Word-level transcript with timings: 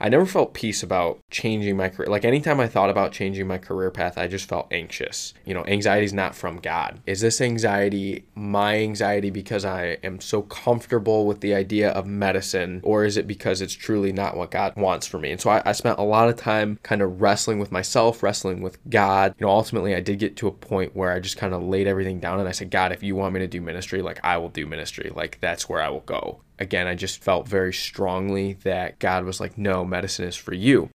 I 0.00 0.08
never 0.08 0.26
felt 0.26 0.54
peace 0.54 0.84
about 0.84 1.18
changing 1.28 1.76
my 1.76 1.88
career. 1.88 2.08
Like 2.08 2.24
anytime 2.24 2.60
I 2.60 2.68
thought 2.68 2.88
about 2.88 3.10
changing 3.10 3.48
my 3.48 3.58
career 3.58 3.90
path, 3.90 4.16
I 4.16 4.28
just 4.28 4.48
felt 4.48 4.72
anxious. 4.72 5.34
You 5.44 5.54
know, 5.54 5.66
anxiety 5.66 6.04
is 6.04 6.12
not 6.12 6.36
from 6.36 6.58
God. 6.58 7.00
Is 7.04 7.20
this 7.20 7.40
anxiety 7.40 8.24
my 8.36 8.78
anxiety 8.78 9.30
because 9.30 9.64
I 9.64 9.98
am 10.04 10.20
so 10.20 10.42
comfortable 10.42 11.26
with 11.26 11.40
the 11.40 11.52
idea 11.52 11.90
of 11.90 12.06
medicine, 12.06 12.80
or 12.84 13.04
is 13.04 13.16
it 13.16 13.26
because 13.26 13.60
it's 13.60 13.72
truly 13.72 14.12
not 14.12 14.36
what 14.36 14.52
God 14.52 14.76
wants 14.76 15.08
for 15.08 15.18
me? 15.18 15.32
And 15.32 15.40
so 15.40 15.50
I, 15.50 15.62
I 15.66 15.72
spent 15.72 15.98
a 15.98 16.02
lot 16.02 16.28
of 16.28 16.36
time 16.36 16.78
kind 16.84 17.02
of 17.02 17.20
wrestling 17.20 17.58
with 17.58 17.72
myself, 17.72 18.22
wrestling 18.22 18.60
with 18.62 18.78
God. 18.88 19.34
You 19.38 19.46
know, 19.46 19.52
ultimately, 19.52 19.96
I 19.96 20.00
did 20.00 20.20
get 20.20 20.36
to 20.36 20.46
a 20.46 20.52
point 20.52 20.94
where 20.94 21.10
I 21.10 21.18
just 21.18 21.38
kind 21.38 21.52
of 21.52 21.64
laid 21.64 21.88
everything 21.88 22.20
down 22.20 22.38
and 22.38 22.48
I 22.48 22.52
said, 22.52 22.70
God, 22.70 22.92
if 22.92 23.02
you 23.02 23.16
want 23.16 23.34
me 23.34 23.40
to 23.40 23.48
do 23.48 23.60
ministry, 23.60 24.00
like 24.02 24.20
I 24.22 24.36
will 24.36 24.48
do 24.48 24.64
ministry. 24.64 25.10
Like 25.12 25.38
that's 25.40 25.68
where 25.68 25.82
I 25.82 25.88
will 25.88 26.00
go 26.00 26.40
again, 26.58 26.86
I 26.86 26.94
just 26.94 27.22
felt 27.22 27.46
very 27.46 27.72
strongly 27.72 28.54
that 28.64 28.98
God 28.98 29.24
was 29.24 29.40
like, 29.40 29.56
no, 29.56 29.84
medicine 29.84 30.24
is 30.24 30.36
for 30.36 30.54
you. 30.54 30.90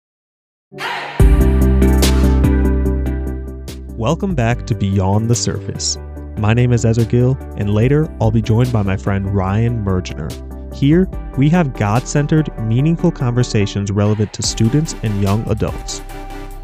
Welcome 3.96 4.34
back 4.34 4.65
to 4.68 4.75
Beyond 4.75 5.29
the 5.29 5.36
Surface. 5.36 5.97
My 6.37 6.54
name 6.54 6.71
is 6.74 6.86
Ezra 6.86 7.06
Gill, 7.06 7.37
and 7.57 7.74
later 7.74 8.11
I'll 8.20 8.32
be 8.32 8.42
joined 8.42 8.74
by 8.74 8.82
my 8.82 8.97
friend 8.97 9.34
Ryan 9.36 9.86
Mergener. 9.86 10.32
Here, 10.74 11.07
we 11.37 11.50
have 11.50 11.73
God 11.73 12.07
centered, 12.07 12.50
meaningful 12.62 13.12
conversations 13.12 13.92
relevant 13.92 14.34
to 14.34 14.42
students 14.42 14.96
and 15.04 15.21
young 15.21 15.48
adults. 15.50 16.01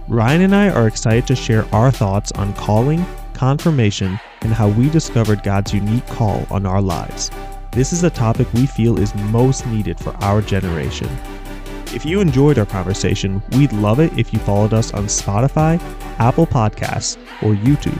Ryan 0.08 0.42
and 0.42 0.56
I 0.56 0.70
are 0.70 0.88
excited 0.88 1.28
to 1.28 1.36
share 1.36 1.66
our 1.76 1.92
thoughts 1.92 2.32
on 2.32 2.54
calling, 2.54 3.06
confirmation, 3.34 4.20
and 4.42 4.54
how 4.54 4.70
we 4.70 4.90
discovered 4.90 5.44
God's 5.44 5.74
unique 5.74 6.08
call 6.08 6.48
on 6.50 6.66
our 6.66 6.82
lives. 6.82 7.30
This 7.72 7.94
is 7.94 8.04
a 8.04 8.10
topic 8.10 8.52
we 8.54 8.66
feel 8.66 9.00
is 9.00 9.14
most 9.16 9.66
needed 9.68 10.00
for 10.00 10.16
our 10.24 10.42
generation. 10.42 11.10
If 11.94 12.06
you 12.06 12.20
enjoyed 12.20 12.58
our 12.58 12.66
conversation, 12.66 13.42
we'd 13.52 13.72
love 13.74 14.00
it 14.00 14.18
if 14.18 14.34
you 14.34 14.40
followed 14.40 14.74
us 14.74 14.94
on 14.94 15.06
Spotify, 15.06 15.80
Apple 16.20 16.48
Podcasts, 16.48 17.18
or 17.44 17.54
YouTube. 17.54 18.00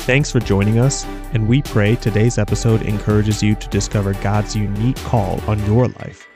Thanks 0.00 0.30
for 0.30 0.40
joining 0.40 0.78
us, 0.78 1.04
and 1.34 1.46
we 1.46 1.60
pray 1.60 1.96
today's 1.96 2.38
episode 2.38 2.82
encourages 2.82 3.42
you 3.42 3.54
to 3.56 3.68
discover 3.68 4.14
God's 4.14 4.56
unique 4.56 4.96
call 4.98 5.40
on 5.46 5.64
your 5.66 5.88
life. 5.88 6.26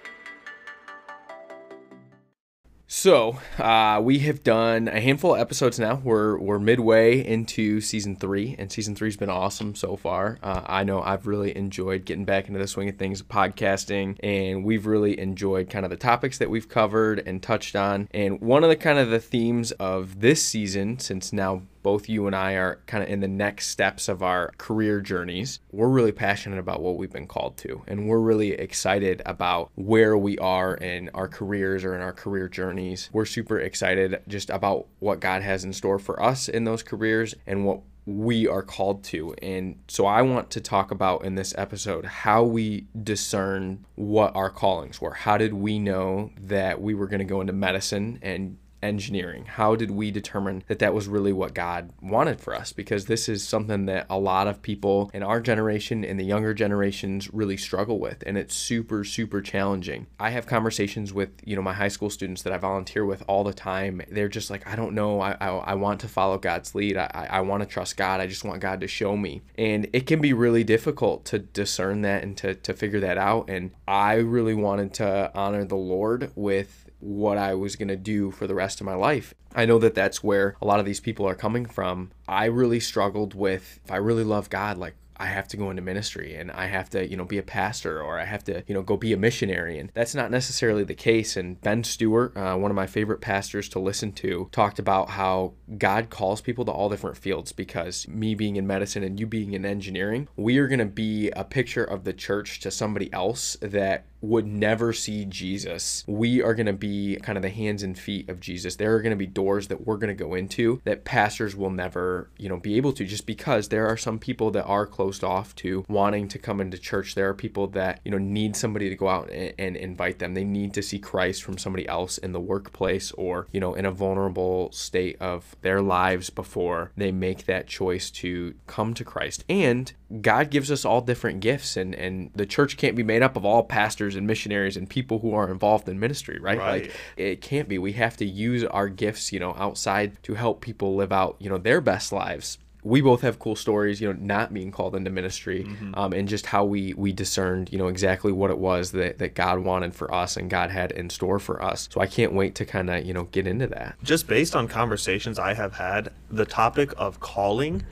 So 2.95 3.39
uh, 3.59 4.03
we 4.05 4.19
have 4.19 4.45
done 4.45 4.87
a 4.87 5.01
handful 5.01 5.35
of 5.35 5.41
episodes 5.41 5.81
now. 5.81 6.03
We're 6.05 6.37
we're 6.37 6.59
midway 6.59 7.27
into 7.27 7.81
season 7.81 8.17
three, 8.17 8.55
and 8.59 8.71
season 8.71 8.95
three's 8.95 9.17
been 9.17 9.31
awesome 9.31 9.75
so 9.75 9.97
far. 9.97 10.39
Uh, 10.43 10.61
I 10.67 10.85
know 10.85 11.01
I've 11.01 11.27
really 11.27 11.57
enjoyed 11.57 12.05
getting 12.05 12.27
back 12.27 12.49
into 12.49 12.61
the 12.61 12.69
swing 12.69 12.91
of 12.91 12.99
things, 12.99 13.23
podcasting, 13.23 14.19
and 14.23 14.63
we've 14.63 14.85
really 14.85 15.19
enjoyed 15.19 15.71
kind 15.71 15.87
of 15.87 15.91
the 15.91 15.97
topics 15.97 16.37
that 16.37 16.51
we've 16.51 16.69
covered 16.69 17.21
and 17.27 17.43
touched 17.43 17.75
on. 17.77 18.09
And 18.13 18.43
one 18.43 18.63
of 18.63 18.69
the 18.69 18.77
kind 18.77 18.99
of 18.99 19.09
the 19.09 19.21
themes 19.21 19.73
of 19.73 20.21
this 20.21 20.45
season, 20.45 20.99
since 20.99 21.33
now 21.33 21.63
both 21.83 22.09
you 22.09 22.27
and 22.27 22.37
I 22.37 22.55
are 22.55 22.81
kind 22.87 23.03
of 23.03 23.09
in 23.09 23.21
the 23.21 23.29
next 23.29 23.69
steps 23.69 24.09
of 24.09 24.23
our 24.23 24.53
career 24.59 25.01
journeys. 25.01 25.61
We're 25.71 25.89
really 25.89 26.13
passionate 26.13 26.59
about 26.59 26.81
what 26.81 26.97
we've 26.97 27.13
been 27.13 27.27
called 27.27 27.57
to, 27.59 27.83
and 27.87 28.09
we're 28.09 28.21
really 28.21 28.53
excited 28.53 29.23
about 29.27 29.71
where 29.75 30.17
we 30.17 30.39
are 30.39 30.75
in 30.75 31.11
our 31.15 31.29
careers 31.29 31.85
or 31.85 31.95
in 31.95 32.01
our 32.01 32.13
career 32.13 32.49
journeys. 32.49 33.11
We're 33.13 33.25
super 33.25 33.59
excited 33.59 34.23
just 34.29 34.51
about 34.51 34.87
what 34.99 35.21
God 35.21 35.43
has 35.43 35.65
in 35.65 35.73
store 35.73 35.99
for 35.99 36.23
us 36.23 36.49
in 36.49 36.65
those 36.65 36.83
careers 36.83 37.35
and 37.47 37.65
what 37.65 37.81
we 38.05 38.49
are 38.49 38.63
called 38.63 39.05
to. 39.05 39.35
And 39.43 39.79
so 39.89 40.07
I 40.07 40.23
want 40.23 40.51
to 40.51 40.61
talk 40.61 40.91
about 40.91 41.25
in 41.25 41.35
this 41.35 41.55
episode 41.57 42.05
how 42.05 42.43
we 42.43 42.87
discern 43.01 43.85
what 43.95 44.35
our 44.35 44.51
callings 44.51 45.01
were. 45.01 45.15
How 45.15 45.39
did 45.39 45.55
we 45.55 45.79
know 45.79 46.31
that 46.41 46.81
we 46.81 46.95
were 46.95 47.07
going 47.07 47.21
to 47.21 47.25
go 47.25 47.41
into 47.41 47.53
medicine 47.53 48.19
and 48.23 48.59
engineering? 48.83 49.45
How 49.47 49.77
did 49.77 49.91
we 49.91 50.11
determine 50.11 50.65
that 50.69 50.79
that 50.81 50.95
was 50.95 51.09
really 51.09 51.33
what 51.33 51.55
God 51.55 51.93
wanted 52.01 52.41
for 52.41 52.55
us? 52.55 52.73
Because 52.73 53.07
this 53.07 53.29
is 53.29 53.47
something 53.47 53.87
that 53.87 54.07
a 54.11 54.19
lot 54.19 54.47
of 54.47 54.63
people 54.63 55.11
in 55.15 55.23
our 55.23 55.41
generation 55.41 56.05
and 56.05 56.19
the 56.19 56.25
younger 56.25 56.55
generations 56.55 57.33
really 57.33 57.57
struggle 57.57 57.99
with, 57.99 58.23
and 58.27 58.37
it's 58.37 58.55
super, 58.55 59.05
super 59.05 59.41
challenging. 59.41 60.07
I 60.19 60.31
have 60.31 60.47
conversations 60.47 61.13
with 61.13 61.31
you 61.45 61.57
know 61.57 61.63
my 61.63 61.73
high 61.73 61.89
school 61.89 62.11
students 62.11 62.43
that 62.43 62.53
I 62.53 62.59
volunteer 62.59 63.05
with 63.05 63.23
all 63.27 63.45
the 63.45 63.53
time. 63.53 64.03
They're 64.11 64.29
just 64.29 64.51
like, 64.51 64.67
I 64.67 64.77
don't 64.77 64.95
know, 64.95 65.21
I 65.21 65.37
I, 65.41 65.49
I 65.49 65.75
want 65.75 66.01
to 66.01 66.09
follow 66.09 66.39
God's 66.39 66.75
lead. 66.75 66.97
I 66.97 67.29
I 67.31 67.41
want 67.41 67.63
to 67.63 67.69
trust 67.69 67.97
God. 67.97 68.21
I 68.21 68.27
just 68.27 68.45
want 68.45 68.61
God 68.61 68.81
to 68.81 68.89
show 68.89 69.17
me, 69.17 69.43
and 69.57 69.89
it 69.93 70.07
can 70.07 70.21
be 70.21 70.33
really 70.33 70.65
difficult 70.65 71.25
to 71.27 71.39
discern 71.39 72.03
that 72.03 72.23
and 72.23 72.37
to 72.39 72.55
to 72.55 72.75
figure 72.75 73.01
that 73.01 73.19
out. 73.19 73.49
And 73.49 73.71
I 73.87 74.15
really 74.15 74.55
wanted 74.55 74.95
to 74.95 75.31
honor 75.35 75.65
the 75.65 75.77
Lord 75.77 76.33
with 76.35 76.82
what 77.03 77.37
I 77.37 77.55
was 77.55 77.77
going 77.77 77.89
to 77.89 77.97
do 77.97 78.31
for 78.31 78.47
the 78.47 78.55
rest 78.55 78.81
of 78.81 78.87
my 78.87 78.95
life. 78.95 79.35
I 79.55 79.67
know 79.67 79.79
that 79.81 79.95
that's 79.95 80.23
where 80.23 80.57
a 80.63 80.67
lot 80.67 80.81
of 80.81 80.87
these 80.87 81.01
people 81.01 81.29
are 81.29 81.35
coming 81.35 81.67
from. 81.67 82.13
I 82.29 82.47
really 82.47 82.81
struggled 82.81 83.35
with 83.35 83.81
if 83.85 83.91
I 83.91 83.97
really 83.97 84.25
love 84.25 84.49
God, 84.49 84.79
like 84.79 84.95
I 85.17 85.27
have 85.27 85.47
to 85.49 85.57
go 85.57 85.71
into 85.71 85.83
ministry 85.83 86.35
and 86.35 86.51
I 86.51 86.67
have 86.67 86.91
to, 86.91 87.09
you 87.09 87.17
know, 87.17 87.25
be 87.25 87.39
a 87.39 87.45
pastor 87.45 88.03
or 88.03 88.19
I 88.19 88.25
have 88.25 88.43
to, 88.45 88.65
you 88.67 88.75
know, 88.75 88.83
go 88.83 88.97
be 88.97 89.13
a 89.13 89.17
missionary. 89.17 89.79
And 89.79 89.91
that's 89.95 90.15
not 90.15 90.31
necessarily 90.31 90.83
the 90.83 90.95
case. 90.95 91.37
And 91.37 91.61
Ben 91.61 91.85
Stuart, 91.85 92.37
uh, 92.37 92.57
one 92.57 92.71
of 92.73 92.75
my 92.75 92.89
favorite 92.89 93.21
pastors 93.21 93.69
to 93.71 93.79
listen 93.79 94.13
to, 94.15 94.49
talked 94.51 94.79
about 94.81 95.11
how 95.11 95.55
God 95.79 96.11
calls 96.11 96.41
people 96.41 96.65
to 96.65 96.73
all 96.73 96.89
different 96.89 97.17
fields 97.17 97.53
because 97.53 98.09
me 98.09 98.35
being 98.35 98.57
in 98.57 98.67
medicine 98.67 99.05
and 99.05 99.21
you 99.21 99.27
being 99.27 99.53
in 99.53 99.65
engineering, 99.65 100.29
we 100.37 100.59
are 100.59 100.67
going 100.67 100.81
to 100.81 100.87
be 100.87 101.31
a 101.31 101.45
picture 101.45 101.85
of 101.85 102.03
the 102.03 102.13
church 102.13 102.59
to 102.61 102.71
somebody 102.71 103.13
else 103.13 103.57
that 103.61 104.07
would 104.23 104.47
never 104.47 104.93
see 104.93 105.25
Jesus. 105.25 106.05
We 106.07 106.43
are 106.43 106.55
going 106.55 106.67
to 106.67 106.73
be 106.73 107.19
kind 107.23 107.37
of 107.37 107.43
the 107.43 107.51
hands 107.51 107.83
and 107.83 107.99
feet 107.99 108.29
of 108.29 108.41
Jesus. 108.41 108.77
There 108.77 108.95
are 108.95 109.03
going 109.03 109.11
to 109.11 109.17
be 109.17 109.27
doors 109.27 109.69
that 109.69 109.87
we're 109.87 109.97
going 109.97 110.17
to 110.17 110.25
go 110.25 110.35
into 110.35 110.81
that 110.85 111.05
pastors 111.05 111.57
will 111.57 111.71
never, 111.71 112.31
you 112.39 112.49
know, 112.49 112.57
be 112.57 112.77
able 112.77 112.93
to 112.95 113.05
just 113.05 113.27
because 113.27 113.69
there 113.69 113.87
are 113.87 113.97
some 113.97 114.19
people 114.19 114.51
that 114.53 114.65
are 114.65 114.87
closed 114.87 115.25
off 115.25 115.55
to 115.57 115.85
wanting 115.89 116.29
to 116.29 116.39
come 116.39 116.61
into 116.61 116.79
church. 116.79 117.15
There 117.15 117.29
are 117.29 117.35
people 117.35 117.67
that, 117.69 118.01
you 118.05 118.11
know, 118.11 118.19
need 118.19 118.57
somebody 118.57 118.89
to 118.89 118.97
go 118.97 119.09
out 119.09 119.31
and, 119.31 119.53
and 119.59 119.77
invite 119.77 120.21
them. 120.21 120.35
They 120.35 120.45
need 120.45 120.73
to 120.75 120.83
see 120.83 120.99
Christ 120.99 121.43
from 121.43 121.59
somebody 121.59 121.87
else 121.89 122.19
in 122.19 122.33
the 122.33 122.41
workplace 122.41 123.11
or, 123.13 123.49
you 123.53 123.61
know, 123.61 123.75
in 123.75 123.85
a 123.85 123.91
vulnerable 123.91 124.71
state 124.73 125.17
of 125.21 125.57
their 125.63 125.83
lives 125.83 126.31
before 126.31 126.93
they 126.97 127.11
make 127.11 127.47
that 127.47 127.67
choice 127.67 128.11
to 128.11 128.55
come 128.67 128.95
to 128.95 129.05
Christ. 129.05 129.45
And 129.49 129.93
God 130.21 130.51
gives 130.51 130.71
us 130.71 130.85
all 130.85 131.01
different 131.01 131.41
gifts 131.41 131.77
and 131.77 131.95
and 131.95 132.31
the 132.35 132.47
church 132.47 132.77
can't 132.77 132.97
be 132.97 133.03
made 133.03 133.23
up 133.23 133.37
of 133.37 133.45
all 133.45 133.63
pastors 133.63 134.17
and 134.17 134.27
missionaries 134.27 134.77
and 134.77 134.89
people 134.89 135.21
who 135.21 135.35
are 135.35 135.51
involved 135.51 135.89
in 135.89 135.99
ministry, 135.99 136.39
right? 136.41 136.59
right? 136.59 136.83
Like 136.83 136.93
it 137.17 137.41
can't 137.41 137.69
be. 137.69 137.79
We 137.79 137.93
have 137.93 138.17
to 138.19 138.25
use 138.25 138.65
our 138.65 138.89
gifts, 138.89 139.33
you 139.33 139.41
know, 139.41 139.55
outside 139.59 140.23
to 140.25 140.35
help 140.35 140.61
people 140.61 140.97
live 140.97 141.13
out, 141.13 141.37
you 141.39 141.49
know, 141.49 141.59
their 141.59 141.81
best 141.81 142.13
lives 142.13 142.59
we 142.85 143.01
both 143.01 143.21
have 143.21 143.39
cool 143.39 143.55
stories, 143.55 144.01
you 144.01 144.13
know, 144.13 144.19
not 144.21 144.53
being 144.53 144.73
called 144.73 144.97
into 144.97 145.11
ministry, 145.11 145.65
mm-hmm. 145.65 145.95
um, 145.95 146.13
and 146.13 146.29
just 146.29 146.47
how 146.47 146.65
we 146.65 146.95
we 146.95 147.13
discerned, 147.13 147.71
you 147.73 147.79
know, 147.79 147.87
exactly 147.87 148.33
what 148.33 148.51
it 148.51 148.59
was 148.59 148.93
that, 148.93 149.19
that 149.19 149.35
God 149.35 149.61
wanted 149.61 149.95
for 149.95 150.13
us 150.13 150.37
and 150.37 150.51
God 150.51 150.71
had 150.71 150.91
in 150.93 151.09
store 151.09 151.39
for 151.39 151.63
us. 151.63 151.89
So 151.93 152.01
I 152.01 152.07
can't 152.07 152.33
wait 152.33 152.55
to 152.57 152.65
kind 152.65 152.91
of, 152.91 153.05
you 153.05 153.15
know, 153.15 153.25
get 153.25 153.47
into 153.47 153.69
that. 153.69 153.97
Just 154.03 154.27
based 154.27 154.57
on 154.57 154.67
conversations 154.67 155.39
I 155.39 155.55
have 155.55 155.75
had, 155.75 156.11
the 156.29 156.45
topic 156.47 156.93
of 156.97 157.21
calling 157.21 157.85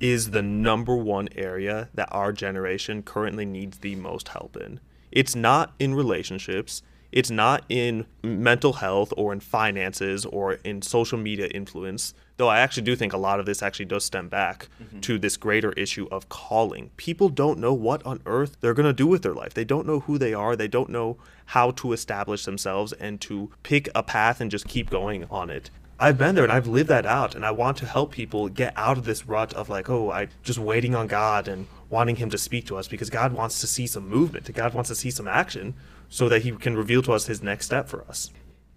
is 0.00 0.30
the 0.30 0.42
number 0.42 0.96
one 0.96 1.28
area 1.34 1.88
that 1.94 2.08
our 2.12 2.32
generation 2.32 3.02
currently 3.02 3.44
needs 3.44 3.78
the 3.78 3.96
most 3.96 4.28
help 4.28 4.56
in. 4.56 4.80
It's 5.10 5.34
not 5.34 5.72
in 5.78 5.94
relationships, 5.94 6.82
it's 7.10 7.30
not 7.30 7.64
in 7.68 8.06
mental 8.22 8.74
health 8.74 9.14
or 9.16 9.32
in 9.32 9.40
finances 9.40 10.26
or 10.26 10.54
in 10.64 10.82
social 10.82 11.18
media 11.18 11.46
influence, 11.46 12.12
though 12.36 12.48
I 12.48 12.60
actually 12.60 12.82
do 12.82 12.94
think 12.94 13.14
a 13.14 13.18
lot 13.18 13.40
of 13.40 13.46
this 13.46 13.62
actually 13.62 13.86
does 13.86 14.04
stem 14.04 14.28
back 14.28 14.68
mm-hmm. 14.82 15.00
to 15.00 15.18
this 15.18 15.38
greater 15.38 15.72
issue 15.72 16.06
of 16.10 16.28
calling. 16.28 16.90
People 16.98 17.30
don't 17.30 17.58
know 17.58 17.72
what 17.72 18.04
on 18.04 18.20
earth 18.26 18.58
they're 18.60 18.74
going 18.74 18.86
to 18.86 18.92
do 18.92 19.06
with 19.06 19.22
their 19.22 19.32
life. 19.32 19.54
They 19.54 19.64
don't 19.64 19.86
know 19.86 20.00
who 20.00 20.18
they 20.18 20.34
are, 20.34 20.54
they 20.54 20.68
don't 20.68 20.90
know 20.90 21.16
how 21.46 21.70
to 21.72 21.94
establish 21.94 22.44
themselves 22.44 22.92
and 22.92 23.20
to 23.22 23.50
pick 23.62 23.88
a 23.94 24.02
path 24.02 24.40
and 24.40 24.50
just 24.50 24.68
keep 24.68 24.90
going 24.90 25.24
on 25.30 25.48
it. 25.48 25.70
I've 26.00 26.16
been 26.16 26.36
there 26.36 26.44
and 26.44 26.52
I've 26.52 26.68
lived 26.68 26.88
that 26.90 27.06
out 27.06 27.34
and 27.34 27.44
I 27.44 27.50
want 27.50 27.76
to 27.78 27.86
help 27.86 28.12
people 28.12 28.48
get 28.48 28.72
out 28.76 28.98
of 28.98 29.04
this 29.04 29.26
rut 29.26 29.52
of 29.54 29.68
like, 29.68 29.90
oh, 29.90 30.12
I 30.12 30.28
just 30.44 30.58
waiting 30.58 30.94
on 30.94 31.08
God 31.08 31.48
and 31.48 31.66
wanting 31.90 32.16
him 32.16 32.30
to 32.30 32.38
speak 32.38 32.66
to 32.66 32.76
us 32.76 32.86
because 32.86 33.10
God 33.10 33.32
wants 33.32 33.60
to 33.60 33.66
see 33.66 33.86
some 33.88 34.08
movement. 34.08 34.52
God 34.54 34.74
wants 34.74 34.88
to 34.90 34.94
see 34.94 35.10
some 35.10 35.26
action 35.26 35.74
so 36.08 36.28
that 36.28 36.42
he 36.42 36.52
can 36.52 36.76
reveal 36.76 37.02
to 37.02 37.12
us 37.12 37.26
his 37.26 37.42
next 37.42 37.66
step 37.66 37.88
for 37.88 38.04
us. 38.08 38.30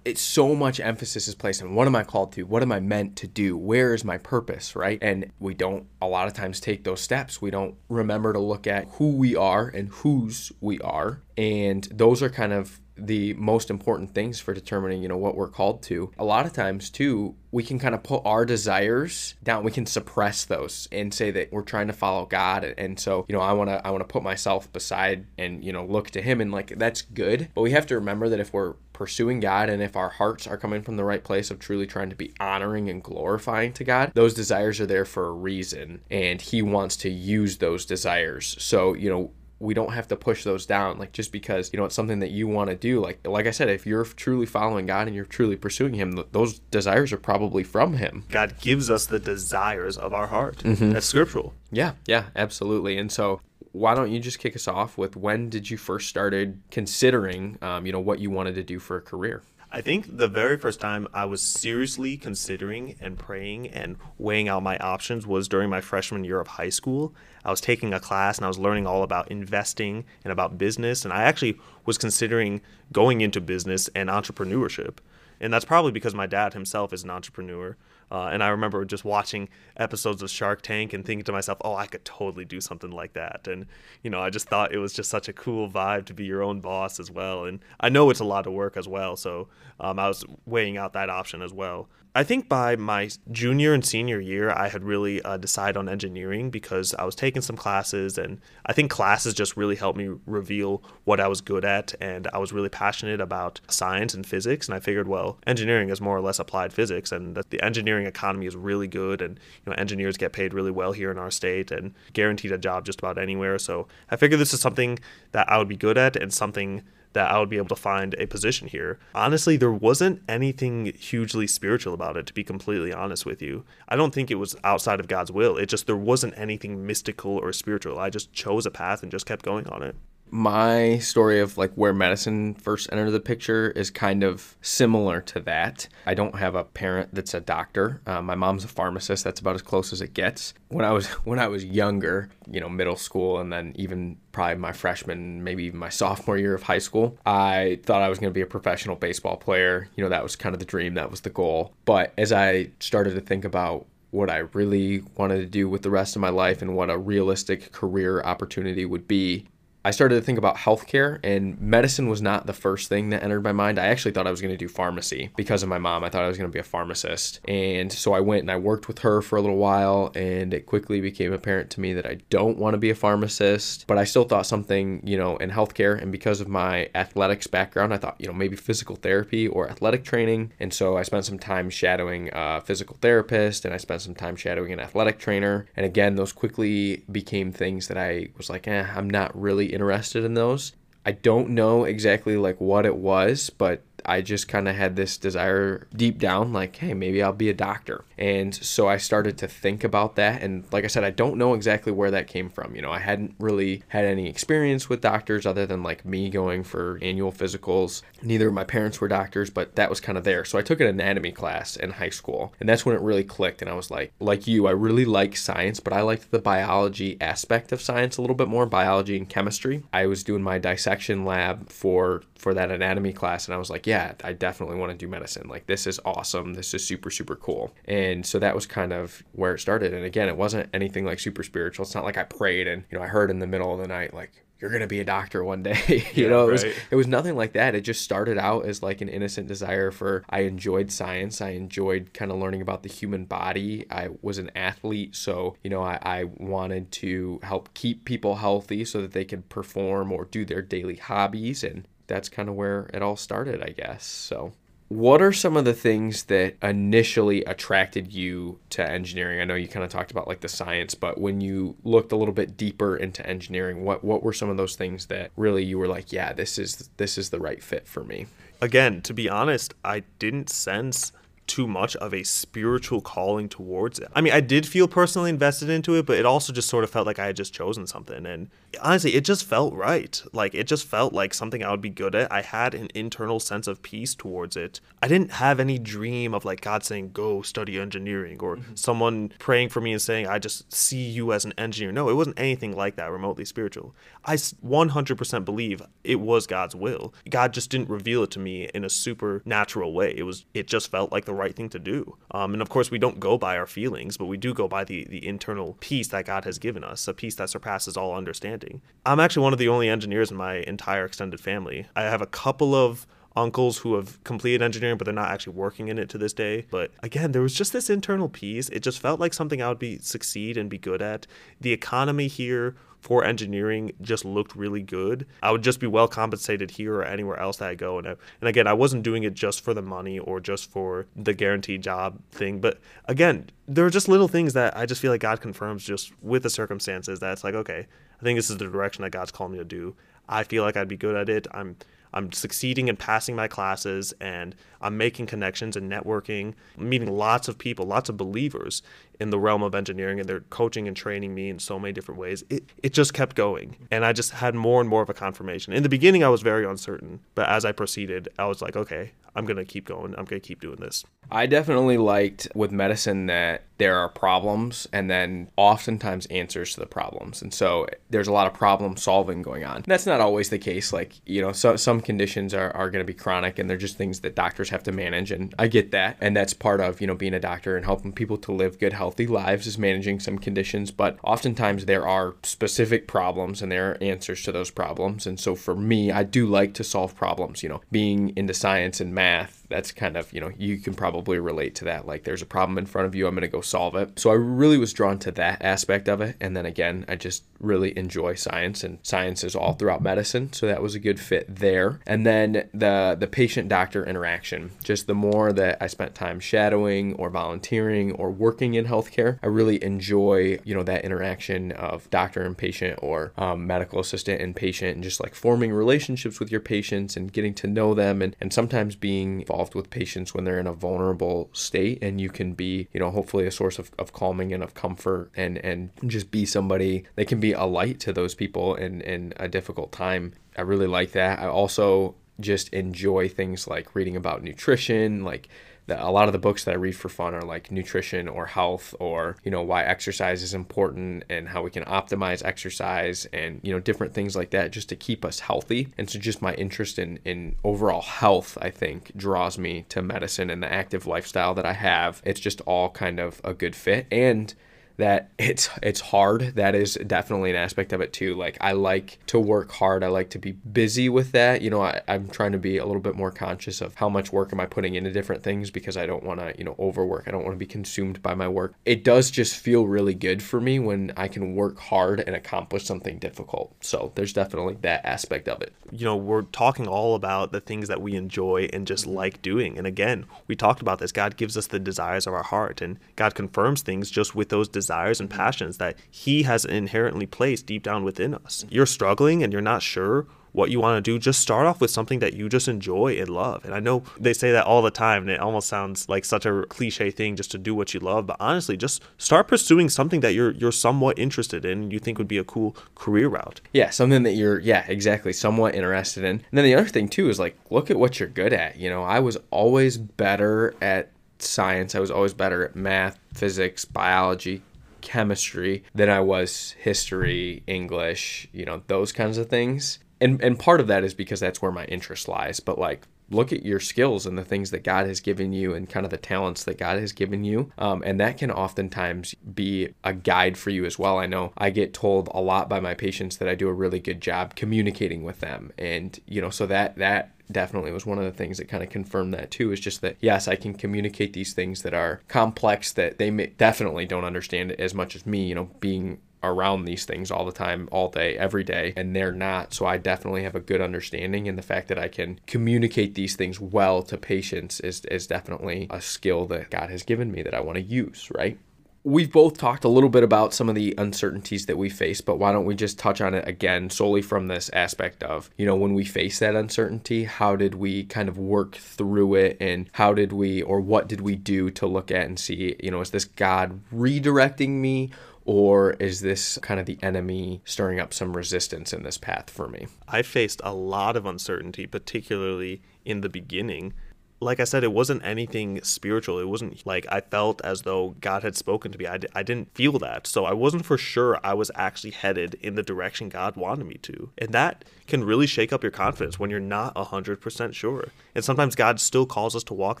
It's 0.04 0.20
so 0.20 0.54
much 0.54 0.78
emphasis 0.78 1.26
is 1.26 1.34
placed 1.34 1.62
on 1.62 1.74
what 1.74 1.86
am 1.86 1.96
I 1.96 2.04
called 2.04 2.32
to? 2.32 2.42
What 2.42 2.62
am 2.62 2.70
I 2.70 2.80
meant 2.80 3.16
to 3.16 3.26
do? 3.26 3.56
Where 3.56 3.94
is 3.94 4.04
my 4.04 4.18
purpose, 4.18 4.76
right? 4.76 4.98
And 5.00 5.32
we 5.40 5.54
don't 5.54 5.86
a 6.02 6.06
lot 6.06 6.28
of 6.28 6.34
times 6.34 6.60
take 6.60 6.84
those 6.84 7.00
steps. 7.00 7.40
We 7.40 7.50
don't 7.50 7.76
remember 7.88 8.34
to 8.34 8.38
look 8.38 8.66
at 8.66 8.88
who 8.92 9.16
we 9.16 9.34
are 9.34 9.66
and 9.68 9.88
whose 9.88 10.52
we 10.60 10.78
are. 10.80 11.22
And 11.36 11.84
those 11.90 12.22
are 12.22 12.30
kind 12.30 12.52
of 12.52 12.78
the 12.96 13.34
most 13.34 13.70
important 13.70 14.14
things 14.14 14.40
for 14.40 14.54
determining 14.54 15.02
you 15.02 15.08
know 15.08 15.16
what 15.16 15.36
we're 15.36 15.48
called 15.48 15.82
to. 15.84 16.10
A 16.18 16.24
lot 16.24 16.46
of 16.46 16.52
times 16.52 16.90
too 16.90 17.34
we 17.52 17.62
can 17.62 17.78
kind 17.78 17.94
of 17.94 18.02
put 18.02 18.20
our 18.26 18.44
desires 18.44 19.34
down. 19.42 19.64
We 19.64 19.70
can 19.70 19.86
suppress 19.86 20.44
those 20.44 20.88
and 20.92 21.14
say 21.14 21.30
that 21.30 21.52
we're 21.52 21.62
trying 21.62 21.86
to 21.86 21.92
follow 21.92 22.26
god. 22.26 22.74
And 22.76 22.98
so 22.98 23.24
you 23.28 23.34
know 23.34 23.40
i 23.40 23.52
want 23.52 23.70
to 23.70 23.86
i 23.86 23.90
want 23.90 24.00
to 24.02 24.12
put 24.12 24.22
myself 24.22 24.72
beside 24.72 25.26
and 25.38 25.64
you 25.64 25.72
know 25.72 25.84
look 25.84 26.10
to 26.10 26.22
him. 26.22 26.40
And 26.40 26.52
like 26.52 26.78
that's 26.78 27.02
good. 27.02 27.48
But 27.54 27.62
we 27.62 27.70
have 27.72 27.86
to 27.86 27.94
remember 27.94 28.28
that 28.28 28.40
if 28.40 28.52
we're 28.52 28.74
pursuing 28.96 29.40
God 29.40 29.68
and 29.68 29.82
if 29.82 29.94
our 29.94 30.08
hearts 30.08 30.46
are 30.46 30.56
coming 30.56 30.82
from 30.82 30.96
the 30.96 31.04
right 31.04 31.22
place 31.22 31.50
of 31.50 31.58
truly 31.58 31.86
trying 31.86 32.08
to 32.08 32.16
be 32.16 32.32
honoring 32.40 32.88
and 32.88 33.02
glorifying 33.02 33.74
to 33.74 33.84
God, 33.84 34.10
those 34.14 34.32
desires 34.32 34.80
are 34.80 34.86
there 34.86 35.04
for 35.04 35.26
a 35.28 35.32
reason. 35.32 36.00
And 36.10 36.40
He 36.40 36.62
wants 36.62 36.96
to 36.98 37.10
use 37.10 37.58
those 37.58 37.84
desires. 37.84 38.56
So, 38.58 38.94
you 38.94 39.10
know, 39.10 39.30
we 39.58 39.72
don't 39.74 39.92
have 39.92 40.06
to 40.08 40.16
push 40.16 40.44
those 40.44 40.66
down 40.66 40.98
like 40.98 41.12
just 41.12 41.32
because 41.32 41.70
you 41.72 41.78
know 41.78 41.84
it's 41.86 41.94
something 41.94 42.18
that 42.18 42.30
you 42.30 42.46
want 42.46 42.68
to 42.68 42.76
do 42.76 43.00
like 43.00 43.26
like 43.26 43.46
i 43.46 43.50
said 43.50 43.68
if 43.70 43.86
you're 43.86 44.04
truly 44.04 44.44
following 44.46 44.86
god 44.86 45.06
and 45.06 45.16
you're 45.16 45.24
truly 45.24 45.56
pursuing 45.56 45.94
him 45.94 46.14
th- 46.14 46.26
those 46.32 46.58
desires 46.70 47.12
are 47.12 47.16
probably 47.16 47.62
from 47.64 47.94
him 47.94 48.24
God 48.28 48.60
gives 48.60 48.90
us 48.90 49.06
the 49.06 49.18
desires 49.18 49.96
of 49.96 50.12
our 50.12 50.26
heart. 50.26 50.58
Mm-hmm. 50.58 50.92
That's 50.92 51.06
scriptural. 51.06 51.54
yeah 51.72 51.92
yeah 52.06 52.24
absolutely 52.36 52.98
and 52.98 53.10
so 53.10 53.40
why 53.72 53.94
don't 53.94 54.10
you 54.10 54.20
just 54.20 54.38
kick 54.38 54.54
us 54.56 54.68
off 54.68 54.96
with 54.98 55.16
when 55.16 55.48
did 55.50 55.70
you 55.70 55.76
first 55.76 56.08
started 56.08 56.60
considering 56.70 57.58
um, 57.62 57.86
you 57.86 57.92
know 57.92 58.00
what 58.00 58.18
you 58.18 58.30
wanted 58.30 58.54
to 58.54 58.62
do 58.62 58.78
for 58.78 58.96
a 58.96 59.02
career 59.02 59.42
I 59.76 59.82
think 59.82 60.16
the 60.16 60.26
very 60.26 60.56
first 60.56 60.80
time 60.80 61.06
I 61.12 61.26
was 61.26 61.42
seriously 61.42 62.16
considering 62.16 62.96
and 62.98 63.18
praying 63.18 63.68
and 63.68 63.98
weighing 64.16 64.48
out 64.48 64.62
my 64.62 64.78
options 64.78 65.26
was 65.26 65.48
during 65.48 65.68
my 65.68 65.82
freshman 65.82 66.24
year 66.24 66.40
of 66.40 66.46
high 66.46 66.70
school. 66.70 67.14
I 67.44 67.50
was 67.50 67.60
taking 67.60 67.92
a 67.92 68.00
class 68.00 68.38
and 68.38 68.46
I 68.46 68.48
was 68.48 68.58
learning 68.58 68.86
all 68.86 69.02
about 69.02 69.30
investing 69.30 70.06
and 70.24 70.32
about 70.32 70.56
business. 70.56 71.04
And 71.04 71.12
I 71.12 71.24
actually 71.24 71.58
was 71.84 71.98
considering 71.98 72.62
going 72.90 73.20
into 73.20 73.38
business 73.38 73.90
and 73.94 74.08
entrepreneurship. 74.08 74.96
And 75.40 75.52
that's 75.52 75.66
probably 75.66 75.92
because 75.92 76.14
my 76.14 76.24
dad 76.24 76.54
himself 76.54 76.94
is 76.94 77.04
an 77.04 77.10
entrepreneur. 77.10 77.76
Uh, 78.10 78.28
and 78.32 78.42
I 78.42 78.48
remember 78.48 78.84
just 78.84 79.04
watching 79.04 79.48
episodes 79.76 80.22
of 80.22 80.30
Shark 80.30 80.62
Tank 80.62 80.92
and 80.92 81.04
thinking 81.04 81.24
to 81.24 81.32
myself, 81.32 81.58
oh, 81.62 81.74
I 81.74 81.86
could 81.86 82.04
totally 82.04 82.44
do 82.44 82.60
something 82.60 82.90
like 82.90 83.14
that. 83.14 83.48
And, 83.48 83.66
you 84.02 84.10
know, 84.10 84.20
I 84.20 84.30
just 84.30 84.48
thought 84.48 84.72
it 84.72 84.78
was 84.78 84.92
just 84.92 85.10
such 85.10 85.28
a 85.28 85.32
cool 85.32 85.68
vibe 85.68 86.06
to 86.06 86.14
be 86.14 86.24
your 86.24 86.42
own 86.42 86.60
boss 86.60 87.00
as 87.00 87.10
well. 87.10 87.44
And 87.44 87.60
I 87.80 87.88
know 87.88 88.10
it's 88.10 88.20
a 88.20 88.24
lot 88.24 88.46
of 88.46 88.52
work 88.52 88.76
as 88.76 88.86
well. 88.86 89.16
So 89.16 89.48
um, 89.80 89.98
I 89.98 90.08
was 90.08 90.24
weighing 90.44 90.76
out 90.76 90.92
that 90.92 91.10
option 91.10 91.42
as 91.42 91.52
well. 91.52 91.88
I 92.16 92.24
think 92.24 92.48
by 92.48 92.76
my 92.76 93.10
junior 93.30 93.74
and 93.74 93.84
senior 93.84 94.18
year, 94.18 94.48
I 94.48 94.68
had 94.68 94.82
really 94.82 95.20
uh, 95.20 95.36
decided 95.36 95.76
on 95.76 95.86
engineering 95.86 96.48
because 96.48 96.94
I 96.94 97.04
was 97.04 97.14
taking 97.14 97.42
some 97.42 97.58
classes, 97.58 98.16
and 98.16 98.40
I 98.64 98.72
think 98.72 98.90
classes 98.90 99.34
just 99.34 99.54
really 99.54 99.76
helped 99.76 99.98
me 99.98 100.08
reveal 100.24 100.82
what 101.04 101.20
I 101.20 101.28
was 101.28 101.42
good 101.42 101.62
at. 101.62 101.94
And 102.00 102.26
I 102.32 102.38
was 102.38 102.54
really 102.54 102.70
passionate 102.70 103.20
about 103.20 103.60
science 103.68 104.14
and 104.14 104.26
physics, 104.26 104.66
and 104.66 104.74
I 104.74 104.80
figured, 104.80 105.08
well, 105.08 105.38
engineering 105.46 105.90
is 105.90 106.00
more 106.00 106.16
or 106.16 106.22
less 106.22 106.38
applied 106.38 106.72
physics, 106.72 107.12
and 107.12 107.34
that 107.34 107.50
the 107.50 107.62
engineering 107.62 108.06
economy 108.06 108.46
is 108.46 108.56
really 108.56 108.88
good, 108.88 109.20
and 109.20 109.38
you 109.66 109.70
know, 109.70 109.76
engineers 109.76 110.16
get 110.16 110.32
paid 110.32 110.54
really 110.54 110.70
well 110.70 110.92
here 110.92 111.10
in 111.10 111.18
our 111.18 111.30
state, 111.30 111.70
and 111.70 111.92
guaranteed 112.14 112.50
a 112.50 112.56
job 112.56 112.86
just 112.86 112.98
about 112.98 113.18
anywhere. 113.18 113.58
So 113.58 113.88
I 114.10 114.16
figured 114.16 114.40
this 114.40 114.54
is 114.54 114.60
something 114.62 114.98
that 115.32 115.52
I 115.52 115.58
would 115.58 115.68
be 115.68 115.76
good 115.76 115.98
at, 115.98 116.16
and 116.16 116.32
something 116.32 116.82
that 117.16 117.30
I 117.30 117.38
would 117.38 117.48
be 117.48 117.56
able 117.56 117.68
to 117.68 117.76
find 117.76 118.14
a 118.18 118.26
position 118.26 118.68
here. 118.68 118.98
Honestly, 119.14 119.56
there 119.56 119.72
wasn't 119.72 120.22
anything 120.28 120.92
hugely 120.92 121.46
spiritual 121.46 121.94
about 121.94 122.18
it, 122.18 122.26
to 122.26 122.34
be 122.34 122.44
completely 122.44 122.92
honest 122.92 123.24
with 123.24 123.40
you. 123.40 123.64
I 123.88 123.96
don't 123.96 124.12
think 124.12 124.30
it 124.30 124.34
was 124.34 124.54
outside 124.62 125.00
of 125.00 125.08
God's 125.08 125.32
will. 125.32 125.56
It 125.56 125.70
just, 125.70 125.86
there 125.86 125.96
wasn't 125.96 126.36
anything 126.36 126.86
mystical 126.86 127.32
or 127.38 127.54
spiritual. 127.54 127.98
I 127.98 128.10
just 128.10 128.34
chose 128.34 128.66
a 128.66 128.70
path 128.70 129.02
and 129.02 129.10
just 129.10 129.24
kept 129.24 129.46
going 129.46 129.66
on 129.68 129.82
it. 129.82 129.96
My 130.30 130.98
story 130.98 131.40
of 131.40 131.56
like 131.56 131.72
where 131.74 131.92
medicine 131.92 132.54
first 132.54 132.88
entered 132.90 133.10
the 133.10 133.20
picture 133.20 133.70
is 133.70 133.90
kind 133.90 134.22
of 134.22 134.56
similar 134.60 135.20
to 135.22 135.40
that. 135.40 135.88
I 136.04 136.14
don't 136.14 136.36
have 136.36 136.54
a 136.54 136.64
parent 136.64 137.14
that's 137.14 137.34
a 137.34 137.40
doctor. 137.40 138.00
Uh, 138.06 138.22
my 138.22 138.34
mom's 138.34 138.64
a 138.64 138.68
pharmacist. 138.68 139.24
That's 139.24 139.40
about 139.40 139.54
as 139.54 139.62
close 139.62 139.92
as 139.92 140.00
it 140.00 140.14
gets. 140.14 140.54
When 140.68 140.84
I 140.84 140.92
was 140.92 141.06
when 141.24 141.38
I 141.38 141.48
was 141.48 141.64
younger, 141.64 142.30
you 142.50 142.60
know, 142.60 142.68
middle 142.68 142.96
school, 142.96 143.38
and 143.38 143.52
then 143.52 143.72
even 143.76 144.18
probably 144.32 144.56
my 144.56 144.72
freshman, 144.72 145.42
maybe 145.44 145.64
even 145.64 145.78
my 145.78 145.88
sophomore 145.88 146.38
year 146.38 146.54
of 146.54 146.64
high 146.64 146.78
school, 146.78 147.18
I 147.24 147.80
thought 147.84 148.02
I 148.02 148.08
was 148.08 148.18
going 148.18 148.30
to 148.30 148.34
be 148.34 148.42
a 148.42 148.46
professional 148.46 148.96
baseball 148.96 149.36
player. 149.36 149.88
You 149.96 150.04
know, 150.04 150.10
that 150.10 150.22
was 150.22 150.36
kind 150.36 150.54
of 150.54 150.58
the 150.58 150.66
dream. 150.66 150.94
That 150.94 151.10
was 151.10 151.22
the 151.22 151.30
goal. 151.30 151.72
But 151.84 152.12
as 152.18 152.32
I 152.32 152.70
started 152.80 153.14
to 153.14 153.20
think 153.20 153.44
about 153.44 153.86
what 154.10 154.30
I 154.30 154.38
really 154.54 155.02
wanted 155.16 155.38
to 155.38 155.46
do 155.46 155.68
with 155.68 155.82
the 155.82 155.90
rest 155.90 156.16
of 156.16 156.22
my 156.22 156.30
life 156.30 156.62
and 156.62 156.74
what 156.74 156.90
a 156.90 156.96
realistic 156.96 157.72
career 157.72 158.22
opportunity 158.22 158.84
would 158.86 159.06
be, 159.06 159.46
I 159.86 159.92
started 159.92 160.16
to 160.16 160.20
think 160.20 160.36
about 160.36 160.56
healthcare, 160.56 161.20
and 161.22 161.60
medicine 161.60 162.08
was 162.08 162.20
not 162.20 162.48
the 162.48 162.52
first 162.52 162.88
thing 162.88 163.10
that 163.10 163.22
entered 163.22 163.44
my 163.44 163.52
mind. 163.52 163.78
I 163.78 163.86
actually 163.86 164.10
thought 164.10 164.26
I 164.26 164.32
was 164.32 164.40
going 164.40 164.52
to 164.52 164.58
do 164.58 164.66
pharmacy 164.66 165.30
because 165.36 165.62
of 165.62 165.68
my 165.68 165.78
mom. 165.78 166.02
I 166.02 166.08
thought 166.08 166.24
I 166.24 166.26
was 166.26 166.36
going 166.36 166.50
to 166.50 166.52
be 166.52 166.58
a 166.58 166.64
pharmacist. 166.64 167.38
And 167.46 167.92
so 167.92 168.12
I 168.12 168.18
went 168.18 168.40
and 168.40 168.50
I 168.50 168.56
worked 168.56 168.88
with 168.88 168.98
her 168.98 169.22
for 169.22 169.36
a 169.36 169.40
little 169.40 169.58
while, 169.58 170.10
and 170.16 170.52
it 170.52 170.66
quickly 170.66 171.00
became 171.00 171.32
apparent 171.32 171.70
to 171.70 171.80
me 171.80 171.94
that 171.94 172.04
I 172.04 172.18
don't 172.30 172.58
want 172.58 172.74
to 172.74 172.78
be 172.78 172.90
a 172.90 172.96
pharmacist, 172.96 173.86
but 173.86 173.96
I 173.96 174.02
still 174.02 174.24
thought 174.24 174.44
something, 174.44 175.02
you 175.06 175.16
know, 175.16 175.36
in 175.36 175.50
healthcare. 175.50 176.02
And 176.02 176.10
because 176.10 176.40
of 176.40 176.48
my 176.48 176.90
athletics 176.96 177.46
background, 177.46 177.94
I 177.94 177.98
thought, 177.98 178.16
you 178.18 178.26
know, 178.26 178.32
maybe 178.32 178.56
physical 178.56 178.96
therapy 178.96 179.46
or 179.46 179.70
athletic 179.70 180.02
training. 180.02 180.52
And 180.58 180.74
so 180.74 180.96
I 180.96 181.02
spent 181.04 181.26
some 181.26 181.38
time 181.38 181.70
shadowing 181.70 182.28
a 182.32 182.60
physical 182.60 182.96
therapist, 183.00 183.64
and 183.64 183.72
I 183.72 183.76
spent 183.76 184.02
some 184.02 184.16
time 184.16 184.34
shadowing 184.34 184.72
an 184.72 184.80
athletic 184.80 185.20
trainer. 185.20 185.68
And 185.76 185.86
again, 185.86 186.16
those 186.16 186.32
quickly 186.32 187.04
became 187.12 187.52
things 187.52 187.86
that 187.86 187.96
I 187.96 188.30
was 188.36 188.50
like, 188.50 188.66
eh, 188.66 188.84
I'm 188.92 189.08
not 189.08 189.40
really 189.40 189.75
interested 189.76 190.24
in 190.24 190.34
those. 190.34 190.72
I 191.04 191.12
don't 191.12 191.50
know 191.50 191.84
exactly 191.84 192.36
like 192.36 192.60
what 192.60 192.84
it 192.84 192.96
was, 192.96 193.50
but 193.50 193.82
I 194.06 194.22
just 194.22 194.48
kind 194.48 194.68
of 194.68 194.76
had 194.76 194.96
this 194.96 195.16
desire 195.16 195.86
deep 195.94 196.18
down, 196.18 196.52
like, 196.52 196.76
hey, 196.76 196.94
maybe 196.94 197.22
I'll 197.22 197.32
be 197.32 197.50
a 197.50 197.54
doctor. 197.54 198.04
And 198.18 198.54
so 198.54 198.88
I 198.88 198.96
started 198.96 199.36
to 199.38 199.48
think 199.48 199.84
about 199.84 200.16
that. 200.16 200.42
And 200.42 200.64
like 200.72 200.84
I 200.84 200.88
said, 200.88 201.04
I 201.04 201.10
don't 201.10 201.36
know 201.36 201.54
exactly 201.54 201.92
where 201.92 202.10
that 202.10 202.26
came 202.26 202.48
from. 202.48 202.74
You 202.74 202.82
know, 202.82 202.90
I 202.90 202.98
hadn't 202.98 203.34
really 203.38 203.82
had 203.88 204.04
any 204.04 204.28
experience 204.28 204.88
with 204.88 205.00
doctors 205.00 205.44
other 205.44 205.66
than 205.66 205.82
like 205.82 206.04
me 206.04 206.30
going 206.30 206.64
for 206.64 206.98
annual 207.02 207.32
physicals. 207.32 208.02
Neither 208.22 208.48
of 208.48 208.54
my 208.54 208.64
parents 208.64 209.00
were 209.00 209.08
doctors, 209.08 209.50
but 209.50 209.76
that 209.76 209.90
was 209.90 210.00
kind 210.00 210.16
of 210.16 210.24
there. 210.24 210.44
So 210.44 210.58
I 210.58 210.62
took 210.62 210.80
an 210.80 210.86
anatomy 210.86 211.32
class 211.32 211.76
in 211.76 211.90
high 211.90 212.10
school. 212.10 212.54
And 212.60 212.68
that's 212.68 212.86
when 212.86 212.96
it 212.96 213.02
really 213.02 213.24
clicked. 213.24 213.60
And 213.60 213.70
I 213.70 213.74
was 213.74 213.90
like, 213.90 214.12
like 214.20 214.46
you, 214.46 214.66
I 214.66 214.70
really 214.70 215.04
like 215.04 215.36
science, 215.36 215.80
but 215.80 215.92
I 215.92 216.00
liked 216.00 216.30
the 216.30 216.38
biology 216.38 217.16
aspect 217.20 217.72
of 217.72 217.82
science 217.82 218.16
a 218.16 218.20
little 218.20 218.36
bit 218.36 218.48
more, 218.48 218.66
biology 218.66 219.16
and 219.16 219.28
chemistry. 219.28 219.82
I 219.92 220.06
was 220.06 220.24
doing 220.24 220.42
my 220.42 220.58
dissection 220.58 221.24
lab 221.24 221.70
for 221.70 222.22
for 222.36 222.52
that 222.54 222.70
anatomy 222.70 223.12
class 223.12 223.46
and 223.46 223.54
I 223.54 223.58
was 223.58 223.70
like, 223.70 223.86
yeah, 223.86 223.95
I 224.24 224.32
definitely 224.32 224.76
want 224.76 224.92
to 224.92 224.98
do 224.98 225.08
medicine. 225.08 225.48
Like 225.48 225.66
this 225.66 225.86
is 225.86 226.00
awesome. 226.04 226.54
This 226.54 226.74
is 226.74 226.86
super 226.86 227.10
super 227.10 227.36
cool. 227.36 227.74
And 227.86 228.24
so 228.26 228.38
that 228.38 228.54
was 228.54 228.66
kind 228.66 228.92
of 228.92 229.22
where 229.32 229.54
it 229.54 229.60
started. 229.60 229.92
And 229.94 230.04
again, 230.04 230.28
it 230.28 230.36
wasn't 230.36 230.68
anything 230.74 231.04
like 231.04 231.18
super 231.20 231.42
spiritual. 231.42 231.84
It's 231.84 231.94
not 231.94 232.04
like 232.04 232.16
I 232.18 232.24
prayed 232.24 232.66
and 232.66 232.84
you 232.90 232.98
know, 232.98 233.04
I 233.04 233.08
heard 233.08 233.30
in 233.30 233.38
the 233.38 233.46
middle 233.46 233.72
of 233.72 233.80
the 233.80 233.88
night 233.88 234.14
like 234.14 234.42
you're 234.58 234.70
gonna 234.70 234.86
be 234.86 235.00
a 235.00 235.04
doctor 235.04 235.44
one 235.44 235.62
day. 235.62 235.78
you 236.14 236.24
Yeah, 236.24 236.28
know, 236.30 236.48
it 236.48 236.52
was 236.52 236.64
it 236.64 236.96
was 236.96 237.06
nothing 237.06 237.36
like 237.36 237.52
that. 237.52 237.74
It 237.74 237.82
just 237.82 238.00
started 238.02 238.38
out 238.38 238.64
as 238.64 238.82
like 238.82 239.02
an 239.02 239.08
innocent 239.08 239.48
desire 239.48 239.90
for 239.90 240.24
I 240.30 240.40
enjoyed 240.40 240.90
science. 240.90 241.42
I 241.42 241.50
enjoyed 241.50 242.14
kind 242.14 242.30
of 242.30 242.38
learning 242.38 242.62
about 242.62 242.82
the 242.82 242.88
human 242.88 243.26
body. 243.26 243.84
I 243.90 244.08
was 244.22 244.38
an 244.38 244.50
athlete, 244.56 245.14
so 245.14 245.56
you 245.62 245.68
know, 245.70 245.82
I, 245.82 245.98
I 246.02 246.24
wanted 246.24 246.90
to 246.92 247.38
help 247.42 247.74
keep 247.74 248.04
people 248.06 248.36
healthy 248.36 248.84
so 248.86 249.02
that 249.02 249.12
they 249.12 249.24
could 249.26 249.48
perform 249.50 250.10
or 250.10 250.24
do 250.24 250.44
their 250.46 250.62
daily 250.62 250.96
hobbies 250.96 251.62
and 251.62 251.86
that's 252.06 252.28
kind 252.28 252.48
of 252.48 252.54
where 252.54 252.90
it 252.92 253.02
all 253.02 253.16
started, 253.16 253.62
I 253.62 253.70
guess. 253.70 254.04
So 254.04 254.52
what 254.88 255.20
are 255.20 255.32
some 255.32 255.56
of 255.56 255.64
the 255.64 255.74
things 255.74 256.24
that 256.24 256.54
initially 256.62 257.42
attracted 257.44 258.12
you 258.12 258.60
to 258.70 258.88
engineering? 258.88 259.40
I 259.40 259.44
know 259.44 259.56
you 259.56 259.66
kind 259.66 259.84
of 259.84 259.90
talked 259.90 260.12
about 260.12 260.28
like 260.28 260.40
the 260.40 260.48
science, 260.48 260.94
but 260.94 261.18
when 261.18 261.40
you 261.40 261.74
looked 261.82 262.12
a 262.12 262.16
little 262.16 262.34
bit 262.34 262.56
deeper 262.56 262.96
into 262.96 263.26
engineering, 263.26 263.84
what 263.84 264.04
what 264.04 264.22
were 264.22 264.32
some 264.32 264.48
of 264.48 264.56
those 264.56 264.76
things 264.76 265.06
that 265.06 265.32
really 265.36 265.64
you 265.64 265.78
were 265.78 265.88
like, 265.88 266.12
yeah, 266.12 266.32
this 266.32 266.56
is 266.56 266.88
this 266.98 267.18
is 267.18 267.30
the 267.30 267.40
right 267.40 267.62
fit 267.62 267.88
for 267.88 268.04
me? 268.04 268.26
Again, 268.60 269.02
to 269.02 269.12
be 269.12 269.28
honest, 269.28 269.74
I 269.84 270.04
didn't 270.18 270.50
sense 270.50 271.12
too 271.46 271.66
much 271.66 271.94
of 271.96 272.12
a 272.12 272.22
spiritual 272.22 273.00
calling 273.00 273.48
towards 273.48 273.98
it. 273.98 274.08
I 274.14 274.20
mean, 274.20 274.32
I 274.32 274.40
did 274.40 274.66
feel 274.66 274.88
personally 274.88 275.30
invested 275.30 275.68
into 275.68 275.94
it, 275.94 276.06
but 276.06 276.18
it 276.18 276.26
also 276.26 276.52
just 276.52 276.68
sort 276.68 276.84
of 276.84 276.90
felt 276.90 277.06
like 277.06 277.18
I 277.18 277.26
had 277.26 277.36
just 277.36 277.52
chosen 277.52 277.86
something. 277.86 278.26
And 278.26 278.50
honestly, 278.80 279.14
it 279.14 279.24
just 279.24 279.44
felt 279.44 279.74
right. 279.74 280.22
Like, 280.32 280.54
it 280.54 280.66
just 280.66 280.86
felt 280.86 281.12
like 281.12 281.34
something 281.34 281.62
I 281.62 281.70
would 281.70 281.80
be 281.80 281.90
good 281.90 282.14
at. 282.14 282.30
I 282.32 282.42
had 282.42 282.74
an 282.74 282.88
internal 282.94 283.40
sense 283.40 283.66
of 283.66 283.82
peace 283.82 284.14
towards 284.14 284.56
it. 284.56 284.80
I 285.02 285.08
didn't 285.08 285.32
have 285.32 285.60
any 285.60 285.78
dream 285.78 286.34
of 286.34 286.44
like 286.44 286.60
God 286.60 286.84
saying, 286.84 287.12
go 287.12 287.42
study 287.42 287.78
engineering 287.78 288.38
or 288.40 288.58
someone 288.74 289.32
praying 289.38 289.68
for 289.70 289.80
me 289.80 289.92
and 289.92 290.02
saying, 290.02 290.26
I 290.26 290.38
just 290.38 290.72
see 290.72 291.02
you 291.02 291.32
as 291.32 291.44
an 291.44 291.54
engineer. 291.58 291.92
No, 291.92 292.08
it 292.08 292.14
wasn't 292.14 292.38
anything 292.38 292.76
like 292.76 292.96
that 292.96 293.10
remotely 293.10 293.44
spiritual. 293.44 293.94
I 294.24 294.34
100% 294.34 295.44
believe 295.44 295.82
it 296.04 296.20
was 296.20 296.46
God's 296.46 296.74
will. 296.74 297.14
God 297.30 297.52
just 297.52 297.70
didn't 297.70 297.88
reveal 297.88 298.22
it 298.24 298.30
to 298.32 298.38
me 298.38 298.68
in 298.74 298.84
a 298.84 298.90
supernatural 298.90 299.92
way. 299.92 300.14
It 300.16 300.24
was, 300.24 300.44
it 300.54 300.66
just 300.66 300.90
felt 300.90 301.12
like 301.12 301.24
the 301.24 301.34
right 301.34 301.54
thing 301.54 301.68
to 301.70 301.78
do. 301.78 302.16
Um, 302.30 302.52
and 302.52 302.62
of 302.62 302.68
course, 302.68 302.90
we 302.90 302.98
don't 302.98 303.20
go 303.20 303.38
by 303.38 303.56
our 303.56 303.66
feelings, 303.66 304.16
but 304.16 304.26
we 304.26 304.36
do 304.36 304.52
go 304.52 304.68
by 304.68 304.84
the, 304.84 305.04
the 305.04 305.26
internal 305.26 305.76
peace 305.80 306.08
that 306.08 306.26
God 306.26 306.44
has 306.44 306.58
given 306.58 306.82
us, 306.84 307.06
a 307.06 307.14
peace 307.14 307.36
that 307.36 307.50
surpasses 307.50 307.96
all 307.96 308.14
understanding. 308.14 308.65
I'm 309.04 309.20
actually 309.20 309.42
one 309.42 309.52
of 309.52 309.58
the 309.58 309.68
only 309.68 309.88
engineers 309.88 310.30
in 310.30 310.36
my 310.36 310.56
entire 310.56 311.04
extended 311.04 311.40
family. 311.40 311.86
I 311.94 312.02
have 312.02 312.22
a 312.22 312.26
couple 312.26 312.74
of 312.74 313.06
uncles 313.36 313.78
who 313.78 313.94
have 313.94 314.22
completed 314.24 314.62
engineering, 314.62 314.96
but 314.96 315.04
they're 315.04 315.14
not 315.14 315.30
actually 315.30 315.52
working 315.52 315.88
in 315.88 315.98
it 315.98 316.08
to 316.08 316.18
this 316.18 316.32
day. 316.32 316.66
But 316.70 316.90
again, 317.02 317.32
there 317.32 317.42
was 317.42 317.54
just 317.54 317.72
this 317.72 317.90
internal 317.90 318.28
peace. 318.28 318.68
It 318.70 318.80
just 318.80 318.98
felt 318.98 319.20
like 319.20 319.34
something 319.34 319.60
I 319.60 319.68
would 319.68 319.78
be 319.78 319.98
succeed 319.98 320.56
and 320.56 320.70
be 320.70 320.78
good 320.78 321.02
at. 321.02 321.26
The 321.60 321.72
economy 321.72 322.28
here 322.28 322.76
for 323.06 323.24
engineering 323.24 323.92
just 324.02 324.24
looked 324.24 324.56
really 324.56 324.82
good, 324.82 325.26
I 325.40 325.52
would 325.52 325.62
just 325.62 325.78
be 325.78 325.86
well 325.86 326.08
compensated 326.08 326.72
here 326.72 326.96
or 326.96 327.04
anywhere 327.04 327.38
else 327.38 327.58
that 327.58 327.68
I 327.68 327.76
go. 327.76 327.98
And 327.98 328.08
I, 328.08 328.16
and 328.40 328.48
again, 328.48 328.66
I 328.66 328.72
wasn't 328.72 329.04
doing 329.04 329.22
it 329.22 329.34
just 329.34 329.60
for 329.60 329.72
the 329.74 329.82
money 329.82 330.18
or 330.18 330.40
just 330.40 330.68
for 330.68 331.06
the 331.14 331.32
guaranteed 331.32 331.82
job 331.82 332.20
thing. 332.32 332.60
But 332.60 332.80
again, 333.04 333.50
there 333.68 333.86
are 333.86 333.90
just 333.90 334.08
little 334.08 334.26
things 334.26 334.54
that 334.54 334.76
I 334.76 334.86
just 334.86 335.00
feel 335.00 335.12
like 335.12 335.20
God 335.20 335.40
confirms 335.40 335.84
just 335.84 336.10
with 336.20 336.42
the 336.42 336.50
circumstances. 336.50 337.20
That 337.20 337.32
it's 337.32 337.44
like, 337.44 337.54
okay, 337.54 337.86
I 338.20 338.24
think 338.24 338.38
this 338.38 338.50
is 338.50 338.56
the 338.56 338.64
direction 338.64 339.02
that 339.02 339.10
God's 339.10 339.32
called 339.32 339.52
me 339.52 339.58
to 339.58 339.64
do. 339.64 339.94
I 340.28 340.44
feel 340.44 340.62
like 340.62 340.76
I'd 340.76 340.88
be 340.88 340.96
good 340.96 341.16
at 341.16 341.28
it. 341.28 341.46
I'm 341.52 341.76
I'm 342.12 342.32
succeeding 342.32 342.88
in 342.88 342.96
passing 342.96 343.36
my 343.36 343.46
classes 343.46 344.14
and 344.20 344.54
I'm 344.86 344.96
making 344.96 345.26
connections 345.26 345.76
and 345.76 345.90
networking, 345.90 346.54
meeting 346.78 347.10
lots 347.10 347.48
of 347.48 347.58
people, 347.58 347.86
lots 347.86 348.08
of 348.08 348.16
believers 348.16 348.82
in 349.18 349.30
the 349.30 349.38
realm 349.38 349.62
of 349.62 349.74
engineering, 349.74 350.20
and 350.20 350.28
they're 350.28 350.40
coaching 350.40 350.86
and 350.86 350.96
training 350.96 351.34
me 351.34 351.48
in 351.48 351.58
so 351.58 351.78
many 351.78 351.92
different 351.92 352.20
ways. 352.20 352.44
It, 352.48 352.64
it 352.82 352.92
just 352.92 353.12
kept 353.12 353.34
going. 353.34 353.76
And 353.90 354.04
I 354.04 354.12
just 354.12 354.30
had 354.30 354.54
more 354.54 354.80
and 354.80 354.88
more 354.88 355.02
of 355.02 355.10
a 355.10 355.14
confirmation. 355.14 355.72
In 355.72 355.82
the 355.82 355.88
beginning, 355.88 356.22
I 356.22 356.28
was 356.28 356.42
very 356.42 356.64
uncertain, 356.64 357.20
but 357.34 357.48
as 357.48 357.64
I 357.64 357.72
proceeded, 357.72 358.28
I 358.38 358.46
was 358.46 358.62
like, 358.62 358.76
okay, 358.76 359.12
I'm 359.36 359.44
going 359.44 359.58
to 359.58 359.64
keep 359.64 359.84
going. 359.84 360.14
I'm 360.16 360.24
going 360.24 360.40
to 360.40 360.46
keep 360.46 360.60
doing 360.60 360.76
this. 360.76 361.04
I 361.30 361.46
definitely 361.46 361.98
liked 361.98 362.48
with 362.54 362.72
medicine 362.72 363.26
that 363.26 363.64
there 363.78 363.98
are 363.98 364.08
problems 364.08 364.88
and 364.92 365.10
then 365.10 365.48
oftentimes 365.56 366.24
answers 366.26 366.72
to 366.74 366.80
the 366.80 366.86
problems. 366.86 367.42
And 367.42 367.52
so 367.52 367.86
there's 368.08 368.28
a 368.28 368.32
lot 368.32 368.46
of 368.46 368.54
problem 368.54 368.96
solving 368.96 369.42
going 369.42 369.64
on. 369.64 369.84
That's 369.86 370.06
not 370.06 370.20
always 370.20 370.48
the 370.48 370.58
case. 370.58 370.92
Like, 370.92 371.20
you 371.26 371.42
know, 371.42 371.52
so, 371.52 371.76
some 371.76 372.00
conditions 372.00 372.54
are, 372.54 372.70
are 372.70 372.90
going 372.90 373.04
to 373.04 373.06
be 373.06 373.16
chronic 373.16 373.58
and 373.58 373.68
they're 373.68 373.76
just 373.76 373.98
things 373.98 374.20
that 374.20 374.34
doctors 374.34 374.70
have 374.70 374.75
to 374.84 374.92
manage. 374.92 375.30
And 375.30 375.54
I 375.58 375.68
get 375.68 375.90
that. 375.92 376.16
And 376.20 376.36
that's 376.36 376.52
part 376.52 376.80
of, 376.80 377.00
you 377.00 377.06
know, 377.06 377.14
being 377.14 377.34
a 377.34 377.40
doctor 377.40 377.76
and 377.76 377.84
helping 377.84 378.12
people 378.12 378.36
to 378.38 378.52
live 378.52 378.78
good, 378.78 378.92
healthy 378.92 379.26
lives 379.26 379.66
is 379.66 379.78
managing 379.78 380.20
some 380.20 380.38
conditions. 380.38 380.90
But 380.90 381.18
oftentimes 381.22 381.86
there 381.86 382.06
are 382.06 382.34
specific 382.42 383.06
problems 383.06 383.62
and 383.62 383.70
there 383.70 383.92
are 383.92 384.02
answers 384.02 384.42
to 384.42 384.52
those 384.52 384.70
problems. 384.70 385.26
And 385.26 385.38
so 385.38 385.54
for 385.54 385.74
me, 385.74 386.10
I 386.10 386.22
do 386.22 386.46
like 386.46 386.74
to 386.74 386.84
solve 386.84 387.14
problems, 387.14 387.62
you 387.62 387.68
know, 387.68 387.80
being 387.90 388.32
into 388.36 388.54
science 388.54 389.00
and 389.00 389.14
math 389.14 389.55
that's 389.68 389.92
kind 389.92 390.16
of, 390.16 390.32
you 390.32 390.40
know, 390.40 390.50
you 390.56 390.78
can 390.78 390.94
probably 390.94 391.38
relate 391.38 391.74
to 391.76 391.84
that. 391.84 392.06
Like 392.06 392.24
there's 392.24 392.42
a 392.42 392.46
problem 392.46 392.78
in 392.78 392.86
front 392.86 393.06
of 393.06 393.14
you, 393.14 393.26
I'm 393.26 393.34
going 393.34 393.42
to 393.42 393.48
go 393.48 393.60
solve 393.60 393.94
it. 393.94 394.18
So 394.18 394.30
I 394.30 394.34
really 394.34 394.78
was 394.78 394.92
drawn 394.92 395.18
to 395.20 395.30
that 395.32 395.62
aspect 395.62 396.08
of 396.08 396.20
it. 396.20 396.36
And 396.40 396.56
then 396.56 396.66
again, 396.66 397.04
I 397.08 397.16
just 397.16 397.44
really 397.60 397.96
enjoy 397.96 398.34
science 398.34 398.84
and 398.84 398.98
science 399.02 399.42
is 399.42 399.56
all 399.56 399.72
throughout 399.74 400.02
medicine. 400.02 400.52
So 400.52 400.66
that 400.66 400.82
was 400.82 400.94
a 400.94 400.98
good 400.98 401.18
fit 401.18 401.46
there. 401.54 402.00
And 402.06 402.26
then 402.26 402.68
the 402.72 403.16
the 403.18 403.26
patient 403.26 403.68
doctor 403.68 404.04
interaction, 404.04 404.72
just 404.84 405.06
the 405.06 405.14
more 405.14 405.52
that 405.52 405.78
I 405.80 405.86
spent 405.86 406.14
time 406.14 406.40
shadowing 406.40 407.14
or 407.14 407.30
volunteering 407.30 408.12
or 408.12 408.30
working 408.30 408.74
in 408.74 408.86
healthcare, 408.86 409.38
I 409.42 409.46
really 409.46 409.82
enjoy, 409.82 410.58
you 410.64 410.74
know, 410.74 410.82
that 410.82 411.04
interaction 411.04 411.72
of 411.72 412.08
doctor 412.10 412.42
and 412.42 412.56
patient 412.56 412.98
or 413.02 413.32
um, 413.36 413.66
medical 413.66 414.00
assistant 414.00 414.40
and 414.40 414.54
patient 414.54 414.94
and 414.94 415.04
just 415.04 415.20
like 415.20 415.34
forming 415.34 415.72
relationships 415.72 416.38
with 416.40 416.50
your 416.50 416.60
patients 416.60 417.16
and 417.16 417.32
getting 417.32 417.54
to 417.54 417.66
know 417.66 417.94
them 417.94 418.22
and, 418.22 418.36
and 418.40 418.52
sometimes 418.52 418.96
being 418.96 419.44
with 419.74 419.90
patients 419.90 420.34
when 420.34 420.44
they're 420.44 420.58
in 420.58 420.66
a 420.66 420.72
vulnerable 420.72 421.48
state 421.52 421.98
and 422.02 422.20
you 422.20 422.28
can 422.28 422.52
be 422.52 422.88
you 422.92 423.00
know 423.00 423.10
hopefully 423.10 423.46
a 423.46 423.50
source 423.50 423.78
of, 423.78 423.90
of 423.98 424.12
calming 424.12 424.52
and 424.52 424.62
of 424.62 424.74
comfort 424.74 425.30
and 425.36 425.58
and 425.58 425.90
just 426.06 426.30
be 426.30 426.44
somebody 426.44 427.04
that 427.16 427.26
can 427.26 427.40
be 427.40 427.52
a 427.52 427.64
light 427.64 428.00
to 428.00 428.12
those 428.12 428.34
people 428.34 428.74
in 428.74 429.00
in 429.00 429.32
a 429.36 429.48
difficult 429.48 429.92
time. 429.92 430.32
I 430.56 430.62
really 430.62 430.86
like 430.86 431.12
that. 431.12 431.38
I 431.38 431.46
also 431.46 432.14
just 432.38 432.68
enjoy 432.70 433.28
things 433.28 433.66
like 433.66 433.94
reading 433.94 434.14
about 434.14 434.42
nutrition 434.42 435.24
like 435.24 435.48
a 435.88 436.10
lot 436.10 436.28
of 436.28 436.32
the 436.32 436.38
books 436.38 436.64
that 436.64 436.72
I 436.72 436.76
read 436.76 436.96
for 436.96 437.08
fun 437.08 437.34
are 437.34 437.42
like 437.42 437.70
nutrition 437.70 438.28
or 438.28 438.46
health 438.46 438.94
or, 438.98 439.36
you 439.44 439.50
know, 439.50 439.62
why 439.62 439.84
exercise 439.84 440.42
is 440.42 440.54
important 440.54 441.24
and 441.28 441.48
how 441.48 441.62
we 441.62 441.70
can 441.70 441.84
optimize 441.84 442.44
exercise 442.44 443.26
and, 443.32 443.60
you 443.62 443.72
know, 443.72 443.80
different 443.80 444.12
things 444.12 444.34
like 444.34 444.50
that 444.50 444.72
just 444.72 444.88
to 444.88 444.96
keep 444.96 445.24
us 445.24 445.40
healthy. 445.40 445.88
And 445.96 446.10
so 446.10 446.18
just 446.18 446.42
my 446.42 446.54
interest 446.54 446.98
in, 446.98 447.18
in 447.24 447.56
overall 447.62 448.02
health, 448.02 448.58
I 448.60 448.70
think, 448.70 449.12
draws 449.16 449.58
me 449.58 449.84
to 449.90 450.02
medicine 450.02 450.50
and 450.50 450.62
the 450.62 450.72
active 450.72 451.06
lifestyle 451.06 451.54
that 451.54 451.66
I 451.66 451.74
have. 451.74 452.20
It's 452.24 452.40
just 452.40 452.60
all 452.62 452.90
kind 452.90 453.20
of 453.20 453.40
a 453.44 453.54
good 453.54 453.76
fit. 453.76 454.06
And 454.10 454.52
that 454.96 455.30
it's 455.38 455.68
it's 455.82 456.00
hard. 456.00 456.54
That 456.56 456.74
is 456.74 456.94
definitely 457.06 457.50
an 457.50 457.56
aspect 457.56 457.92
of 457.92 458.00
it 458.00 458.12
too. 458.12 458.34
Like 458.34 458.56
I 458.60 458.72
like 458.72 459.18
to 459.26 459.38
work 459.38 459.70
hard. 459.72 460.02
I 460.02 460.08
like 460.08 460.30
to 460.30 460.38
be 460.38 460.52
busy 460.52 461.08
with 461.08 461.32
that. 461.32 461.62
You 461.62 461.70
know, 461.70 461.82
I, 461.82 462.00
I'm 462.08 462.28
trying 462.28 462.52
to 462.52 462.58
be 462.58 462.78
a 462.78 462.86
little 462.86 463.02
bit 463.02 463.14
more 463.14 463.30
conscious 463.30 463.80
of 463.80 463.94
how 463.96 464.08
much 464.08 464.32
work 464.32 464.52
am 464.52 464.60
I 464.60 464.66
putting 464.66 464.94
into 464.94 465.12
different 465.12 465.42
things 465.42 465.70
because 465.70 465.96
I 465.96 466.06
don't 466.06 466.24
want 466.24 466.40
to, 466.40 466.54
you 466.56 466.64
know, 466.64 466.76
overwork. 466.78 467.28
I 467.28 467.30
don't 467.30 467.44
want 467.44 467.54
to 467.54 467.58
be 467.58 467.66
consumed 467.66 468.22
by 468.22 468.34
my 468.34 468.48
work. 468.48 468.74
It 468.84 469.04
does 469.04 469.30
just 469.30 469.56
feel 469.56 469.86
really 469.86 470.14
good 470.14 470.42
for 470.42 470.60
me 470.60 470.78
when 470.78 471.12
I 471.16 471.28
can 471.28 471.54
work 471.54 471.78
hard 471.78 472.20
and 472.20 472.34
accomplish 472.34 472.84
something 472.84 473.18
difficult. 473.18 473.74
So 473.80 474.12
there's 474.14 474.32
definitely 474.32 474.78
that 474.82 475.04
aspect 475.04 475.48
of 475.48 475.60
it. 475.62 475.72
You 475.92 476.04
know, 476.04 476.16
we're 476.16 476.42
talking 476.42 476.88
all 476.88 477.14
about 477.14 477.52
the 477.52 477.60
things 477.60 477.88
that 477.88 478.00
we 478.00 478.14
enjoy 478.14 478.68
and 478.72 478.86
just 478.86 479.04
mm-hmm. 479.04 479.14
like 479.14 479.42
doing. 479.42 479.78
And 479.78 479.86
again, 479.86 480.26
we 480.46 480.56
talked 480.56 480.80
about 480.80 480.98
this. 480.98 481.12
God 481.12 481.36
gives 481.36 481.56
us 481.56 481.66
the 481.66 481.78
desires 481.78 482.26
of 482.26 482.34
our 482.34 482.42
heart 482.42 482.80
and 482.80 482.98
God 483.14 483.34
confirms 483.34 483.82
things 483.82 484.10
just 484.10 484.34
with 484.34 484.48
those 484.48 484.68
desires 484.68 484.85
desires 484.86 485.20
and 485.20 485.28
mm-hmm. 485.28 485.38
passions 485.38 485.78
that 485.78 485.96
He 486.10 486.44
has 486.44 486.64
inherently 486.64 487.26
placed 487.26 487.66
deep 487.66 487.82
down 487.82 488.04
within 488.04 488.34
us. 488.34 488.64
You're 488.70 488.86
struggling 488.86 489.42
and 489.42 489.52
you're 489.52 489.62
not 489.62 489.82
sure 489.82 490.26
what 490.56 490.70
you 490.70 490.80
want 490.80 490.96
to 490.96 491.10
do, 491.10 491.18
just 491.18 491.38
start 491.38 491.66
off 491.66 491.82
with 491.82 491.90
something 491.90 492.20
that 492.20 492.32
you 492.32 492.48
just 492.48 492.66
enjoy 492.66 493.14
and 493.20 493.28
love. 493.28 493.62
And 493.66 493.74
I 493.74 493.78
know 493.78 494.02
they 494.18 494.32
say 494.32 494.52
that 494.52 494.64
all 494.64 494.80
the 494.80 494.90
time, 494.90 495.22
and 495.22 495.30
it 495.30 495.38
almost 495.38 495.68
sounds 495.68 496.08
like 496.08 496.24
such 496.24 496.46
a 496.46 496.64
cliche 496.70 497.10
thing 497.10 497.36
just 497.36 497.50
to 497.50 497.58
do 497.58 497.74
what 497.74 497.92
you 497.92 498.00
love. 498.00 498.26
But 498.26 498.38
honestly, 498.40 498.74
just 498.74 499.02
start 499.18 499.48
pursuing 499.48 499.90
something 499.90 500.20
that 500.20 500.32
you're 500.32 500.52
you're 500.52 500.72
somewhat 500.72 501.18
interested 501.18 501.66
in 501.66 501.82
and 501.82 501.92
you 501.92 501.98
think 501.98 502.16
would 502.16 502.26
be 502.26 502.38
a 502.38 502.44
cool 502.44 502.74
career 502.94 503.28
route. 503.28 503.60
Yeah, 503.74 503.90
something 503.90 504.22
that 504.22 504.32
you're 504.32 504.58
yeah, 504.60 504.86
exactly, 504.88 505.34
somewhat 505.34 505.74
interested 505.74 506.24
in. 506.24 506.36
And 506.36 506.42
then 506.52 506.64
the 506.64 506.74
other 506.74 506.88
thing 506.88 507.08
too 507.08 507.28
is 507.28 507.38
like 507.38 507.58
look 507.68 507.90
at 507.90 507.98
what 507.98 508.18
you're 508.18 508.30
good 508.30 508.54
at. 508.54 508.78
You 508.78 508.88
know, 508.88 509.02
I 509.02 509.20
was 509.20 509.36
always 509.50 509.98
better 509.98 510.74
at 510.80 511.10
science. 511.38 511.94
I 511.94 512.00
was 512.00 512.10
always 512.10 512.32
better 512.32 512.64
at 512.64 512.74
math, 512.74 513.18
physics, 513.34 513.84
biology, 513.84 514.62
chemistry 515.06 515.84
than 515.94 516.10
I 516.10 516.18
was 516.18 516.74
history, 516.80 517.62
English, 517.68 518.48
you 518.52 518.64
know, 518.64 518.82
those 518.88 519.12
kinds 519.12 519.38
of 519.38 519.48
things. 519.48 520.00
And 520.20 520.42
and 520.42 520.58
part 520.58 520.80
of 520.80 520.88
that 520.88 521.04
is 521.04 521.14
because 521.14 521.38
that's 521.38 521.62
where 521.62 521.70
my 521.70 521.84
interest 521.84 522.26
lies, 522.26 522.58
but 522.58 522.76
like 522.76 523.06
look 523.30 523.52
at 523.52 523.64
your 523.64 523.80
skills 523.80 524.26
and 524.26 524.36
the 524.36 524.44
things 524.44 524.70
that 524.70 524.84
God 524.84 525.06
has 525.06 525.20
given 525.20 525.52
you 525.52 525.74
and 525.74 525.88
kind 525.88 526.04
of 526.04 526.10
the 526.10 526.16
talents 526.16 526.64
that 526.64 526.78
God 526.78 526.98
has 526.98 527.12
given 527.12 527.44
you. 527.44 527.72
Um, 527.78 528.02
and 528.06 528.20
that 528.20 528.38
can 528.38 528.50
oftentimes 528.50 529.34
be 529.34 529.94
a 530.04 530.12
guide 530.12 530.56
for 530.56 530.70
you 530.70 530.84
as 530.84 530.98
well. 530.98 531.18
I 531.18 531.26
know 531.26 531.52
I 531.58 531.70
get 531.70 531.94
told 531.94 532.28
a 532.32 532.40
lot 532.40 532.68
by 532.68 532.80
my 532.80 532.94
patients 532.94 533.36
that 533.38 533.48
I 533.48 533.54
do 533.54 533.68
a 533.68 533.72
really 533.72 534.00
good 534.00 534.20
job 534.20 534.54
communicating 534.54 535.22
with 535.22 535.40
them. 535.40 535.72
And, 535.78 536.18
you 536.26 536.40
know, 536.40 536.50
so 536.50 536.66
that, 536.66 536.96
that 536.98 537.32
definitely 537.50 537.92
was 537.92 538.06
one 538.06 538.18
of 538.18 538.24
the 538.24 538.32
things 538.32 538.58
that 538.58 538.68
kind 538.68 538.82
of 538.82 538.88
confirmed 538.88 539.32
that 539.32 539.50
too 539.50 539.72
is 539.72 539.80
just 539.80 540.00
that 540.00 540.16
yes 540.20 540.48
i 540.48 540.56
can 540.56 540.74
communicate 540.74 541.32
these 541.32 541.52
things 541.52 541.82
that 541.82 541.94
are 541.94 542.20
complex 542.28 542.92
that 542.92 543.18
they 543.18 543.30
may, 543.30 543.46
definitely 543.58 544.06
don't 544.06 544.24
understand 544.24 544.72
as 544.72 544.94
much 544.94 545.14
as 545.14 545.26
me 545.26 545.46
you 545.46 545.54
know 545.54 545.70
being 545.80 546.18
around 546.42 546.84
these 546.84 547.04
things 547.04 547.30
all 547.30 547.44
the 547.44 547.52
time, 547.52 547.88
all 547.90 548.08
day, 548.08 548.36
every 548.36 548.64
day, 548.64 548.92
and 548.96 549.14
they're 549.14 549.32
not. 549.32 549.74
So 549.74 549.86
I 549.86 549.96
definitely 549.96 550.42
have 550.44 550.54
a 550.54 550.60
good 550.60 550.80
understanding, 550.80 551.48
and 551.48 551.58
the 551.58 551.62
fact 551.62 551.88
that 551.88 551.98
I 551.98 552.08
can 552.08 552.40
communicate 552.46 553.14
these 553.14 553.36
things 553.36 553.60
well 553.60 554.02
to 554.04 554.16
patients 554.16 554.80
is, 554.80 555.04
is 555.06 555.26
definitely 555.26 555.86
a 555.90 556.00
skill 556.00 556.46
that 556.46 556.70
God 556.70 556.90
has 556.90 557.02
given 557.02 557.30
me 557.30 557.42
that 557.42 557.54
I 557.54 557.60
want 557.60 557.76
to 557.76 557.82
use, 557.82 558.30
right? 558.34 558.58
We've 559.06 559.30
both 559.30 559.56
talked 559.56 559.84
a 559.84 559.88
little 559.88 560.08
bit 560.08 560.24
about 560.24 560.52
some 560.52 560.68
of 560.68 560.74
the 560.74 560.92
uncertainties 560.98 561.66
that 561.66 561.78
we 561.78 561.88
face, 561.88 562.20
but 562.20 562.40
why 562.40 562.50
don't 562.50 562.64
we 562.64 562.74
just 562.74 562.98
touch 562.98 563.20
on 563.20 563.34
it 563.34 563.46
again 563.46 563.88
solely 563.88 564.20
from 564.20 564.48
this 564.48 564.68
aspect 564.72 565.22
of, 565.22 565.48
you 565.56 565.64
know, 565.64 565.76
when 565.76 565.94
we 565.94 566.04
face 566.04 566.40
that 566.40 566.56
uncertainty, 566.56 567.22
how 567.22 567.54
did 567.54 567.76
we 567.76 568.02
kind 568.02 568.28
of 568.28 568.36
work 568.36 568.74
through 568.74 569.36
it 569.36 569.58
and 569.60 569.88
how 569.92 570.12
did 570.12 570.32
we 570.32 570.60
or 570.60 570.80
what 570.80 571.06
did 571.06 571.20
we 571.20 571.36
do 571.36 571.70
to 571.70 571.86
look 571.86 572.10
at 572.10 572.26
and 572.26 572.36
see, 572.36 572.74
you 572.82 572.90
know, 572.90 573.00
is 573.00 573.10
this 573.10 573.26
God 573.26 573.80
redirecting 573.94 574.80
me 574.80 575.12
or 575.44 575.92
is 576.00 576.20
this 576.20 576.58
kind 576.60 576.80
of 576.80 576.86
the 576.86 576.98
enemy 577.00 577.62
stirring 577.64 578.00
up 578.00 578.12
some 578.12 578.36
resistance 578.36 578.92
in 578.92 579.04
this 579.04 579.18
path 579.18 579.48
for 579.50 579.68
me? 579.68 579.86
I 580.08 580.22
faced 580.22 580.60
a 580.64 580.74
lot 580.74 581.16
of 581.16 581.26
uncertainty, 581.26 581.86
particularly 581.86 582.82
in 583.04 583.20
the 583.20 583.28
beginning. 583.28 583.94
Like 584.40 584.60
I 584.60 584.64
said, 584.64 584.84
it 584.84 584.92
wasn't 584.92 585.24
anything 585.24 585.82
spiritual. 585.82 586.38
It 586.38 586.48
wasn't 586.48 586.86
like 586.86 587.06
I 587.10 587.20
felt 587.20 587.60
as 587.64 587.82
though 587.82 588.16
God 588.20 588.42
had 588.42 588.56
spoken 588.56 588.92
to 588.92 588.98
me. 588.98 589.06
I 589.06 589.18
d- 589.18 589.28
I 589.34 589.42
didn't 589.42 589.74
feel 589.74 589.98
that. 590.00 590.26
So 590.26 590.44
I 590.44 590.52
wasn't 590.52 590.84
for 590.84 590.98
sure 590.98 591.40
I 591.42 591.54
was 591.54 591.70
actually 591.74 592.10
headed 592.10 592.54
in 592.60 592.74
the 592.74 592.82
direction 592.82 593.28
God 593.28 593.56
wanted 593.56 593.86
me 593.86 593.94
to. 594.02 594.30
And 594.38 594.52
that 594.52 594.84
can 595.06 595.24
really 595.24 595.46
shake 595.46 595.72
up 595.72 595.82
your 595.82 595.92
confidence 595.92 596.38
when 596.38 596.50
you're 596.50 596.60
not 596.60 596.94
100% 596.94 597.74
sure. 597.74 598.08
And 598.34 598.44
sometimes 598.44 598.74
God 598.74 599.00
still 599.00 599.24
calls 599.24 599.56
us 599.56 599.64
to 599.64 599.74
walk 599.74 600.00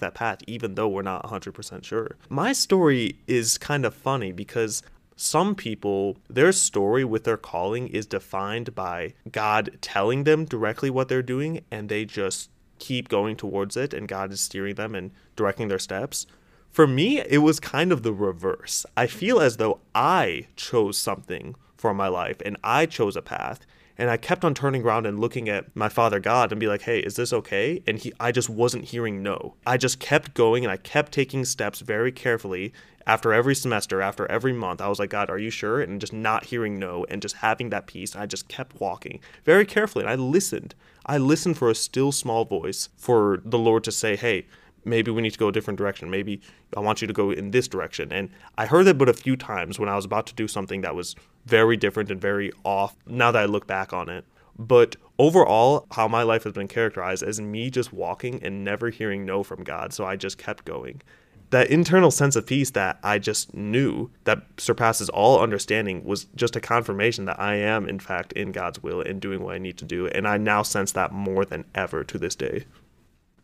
that 0.00 0.14
path, 0.14 0.40
even 0.46 0.74
though 0.74 0.88
we're 0.88 1.02
not 1.02 1.24
100% 1.24 1.84
sure. 1.84 2.16
My 2.28 2.52
story 2.52 3.16
is 3.26 3.56
kind 3.56 3.86
of 3.86 3.94
funny 3.94 4.32
because 4.32 4.82
some 5.16 5.54
people, 5.54 6.18
their 6.28 6.52
story 6.52 7.04
with 7.04 7.24
their 7.24 7.38
calling 7.38 7.88
is 7.88 8.04
defined 8.06 8.74
by 8.74 9.14
God 9.32 9.78
telling 9.80 10.24
them 10.24 10.44
directly 10.44 10.90
what 10.90 11.08
they're 11.08 11.22
doing, 11.22 11.62
and 11.70 11.88
they 11.88 12.04
just 12.04 12.50
keep 12.78 13.08
going 13.08 13.36
towards 13.36 13.76
it, 13.76 13.94
and 13.94 14.08
God 14.08 14.32
is 14.32 14.40
steering 14.40 14.74
them 14.74 14.94
and 14.94 15.10
directing 15.34 15.68
their 15.68 15.78
steps. 15.78 16.26
For 16.70 16.86
me, 16.86 17.20
it 17.20 17.38
was 17.38 17.58
kind 17.58 17.90
of 17.90 18.02
the 18.02 18.12
reverse. 18.12 18.84
I 18.96 19.06
feel 19.06 19.40
as 19.40 19.56
though 19.56 19.80
I 19.94 20.48
chose 20.56 20.98
something 20.98 21.54
for 21.76 21.94
my 21.94 22.08
life 22.08 22.36
and 22.44 22.56
I 22.64 22.86
chose 22.86 23.16
a 23.16 23.22
path 23.22 23.66
and 23.98 24.10
I 24.10 24.16
kept 24.16 24.44
on 24.44 24.54
turning 24.54 24.82
around 24.82 25.06
and 25.06 25.18
looking 25.18 25.48
at 25.48 25.74
my 25.74 25.88
father 25.88 26.20
God 26.20 26.52
and 26.52 26.60
be 26.60 26.66
like, 26.66 26.82
"Hey, 26.82 27.00
is 27.00 27.16
this 27.16 27.32
okay?" 27.32 27.82
And 27.86 27.98
he 27.98 28.12
I 28.20 28.32
just 28.32 28.48
wasn't 28.48 28.86
hearing 28.86 29.22
no. 29.22 29.54
I 29.66 29.76
just 29.76 30.00
kept 30.00 30.34
going 30.34 30.64
and 30.64 30.72
I 30.72 30.76
kept 30.76 31.12
taking 31.12 31.44
steps 31.44 31.80
very 31.80 32.12
carefully 32.12 32.72
after 33.06 33.32
every 33.32 33.54
semester, 33.54 34.00
after 34.02 34.30
every 34.30 34.52
month. 34.52 34.80
I 34.80 34.88
was 34.88 34.98
like, 34.98 35.10
"God, 35.10 35.30
are 35.30 35.38
you 35.38 35.50
sure?" 35.50 35.80
And 35.80 36.00
just 36.00 36.12
not 36.12 36.46
hearing 36.46 36.78
no 36.78 37.06
and 37.08 37.22
just 37.22 37.36
having 37.36 37.70
that 37.70 37.86
peace. 37.86 38.14
I 38.16 38.26
just 38.26 38.48
kept 38.48 38.80
walking 38.80 39.20
very 39.44 39.64
carefully 39.64 40.04
and 40.04 40.10
I 40.10 40.16
listened. 40.16 40.74
I 41.06 41.18
listened 41.18 41.56
for 41.56 41.70
a 41.70 41.74
still 41.74 42.12
small 42.12 42.44
voice 42.44 42.88
for 42.96 43.40
the 43.44 43.58
Lord 43.58 43.84
to 43.84 43.92
say, 43.92 44.16
"Hey, 44.16 44.46
maybe 44.86 45.10
we 45.10 45.20
need 45.20 45.32
to 45.32 45.38
go 45.38 45.48
a 45.48 45.52
different 45.52 45.76
direction. 45.76 46.08
Maybe 46.10 46.40
I 46.76 46.80
want 46.80 47.02
you 47.02 47.06
to 47.06 47.12
go 47.12 47.30
in 47.30 47.50
this 47.50 47.68
direction. 47.68 48.12
And 48.12 48.30
I 48.56 48.66
heard 48.66 48.84
that 48.84 48.94
but 48.94 49.08
a 49.08 49.14
few 49.14 49.36
times 49.36 49.78
when 49.78 49.88
I 49.88 49.96
was 49.96 50.04
about 50.04 50.26
to 50.28 50.34
do 50.34 50.48
something 50.48 50.80
that 50.82 50.94
was 50.94 51.16
very 51.44 51.76
different 51.76 52.10
and 52.10 52.20
very 52.20 52.52
off 52.64 52.96
now 53.06 53.32
that 53.32 53.42
I 53.42 53.46
look 53.46 53.66
back 53.66 53.92
on 53.92 54.08
it. 54.08 54.24
But 54.58 54.96
overall, 55.18 55.86
how 55.90 56.08
my 56.08 56.22
life 56.22 56.44
has 56.44 56.54
been 56.54 56.68
characterized 56.68 57.22
as 57.22 57.40
me 57.40 57.68
just 57.68 57.92
walking 57.92 58.42
and 58.42 58.64
never 58.64 58.88
hearing 58.88 59.26
no 59.26 59.42
from 59.42 59.64
God. 59.64 59.92
So 59.92 60.04
I 60.04 60.16
just 60.16 60.38
kept 60.38 60.64
going. 60.64 61.02
That 61.50 61.70
internal 61.70 62.10
sense 62.10 62.34
of 62.34 62.46
peace 62.46 62.70
that 62.70 62.98
I 63.04 63.18
just 63.18 63.54
knew 63.54 64.10
that 64.24 64.42
surpasses 64.58 65.08
all 65.08 65.40
understanding 65.40 66.04
was 66.04 66.24
just 66.34 66.56
a 66.56 66.60
confirmation 66.60 67.26
that 67.26 67.38
I 67.38 67.54
am, 67.56 67.88
in 67.88 68.00
fact, 68.00 68.32
in 68.32 68.50
God's 68.50 68.82
will 68.82 69.00
and 69.00 69.20
doing 69.20 69.44
what 69.44 69.54
I 69.54 69.58
need 69.58 69.78
to 69.78 69.84
do. 69.84 70.08
And 70.08 70.26
I 70.26 70.38
now 70.38 70.62
sense 70.62 70.90
that 70.92 71.12
more 71.12 71.44
than 71.44 71.64
ever 71.74 72.02
to 72.02 72.18
this 72.18 72.34
day 72.34 72.64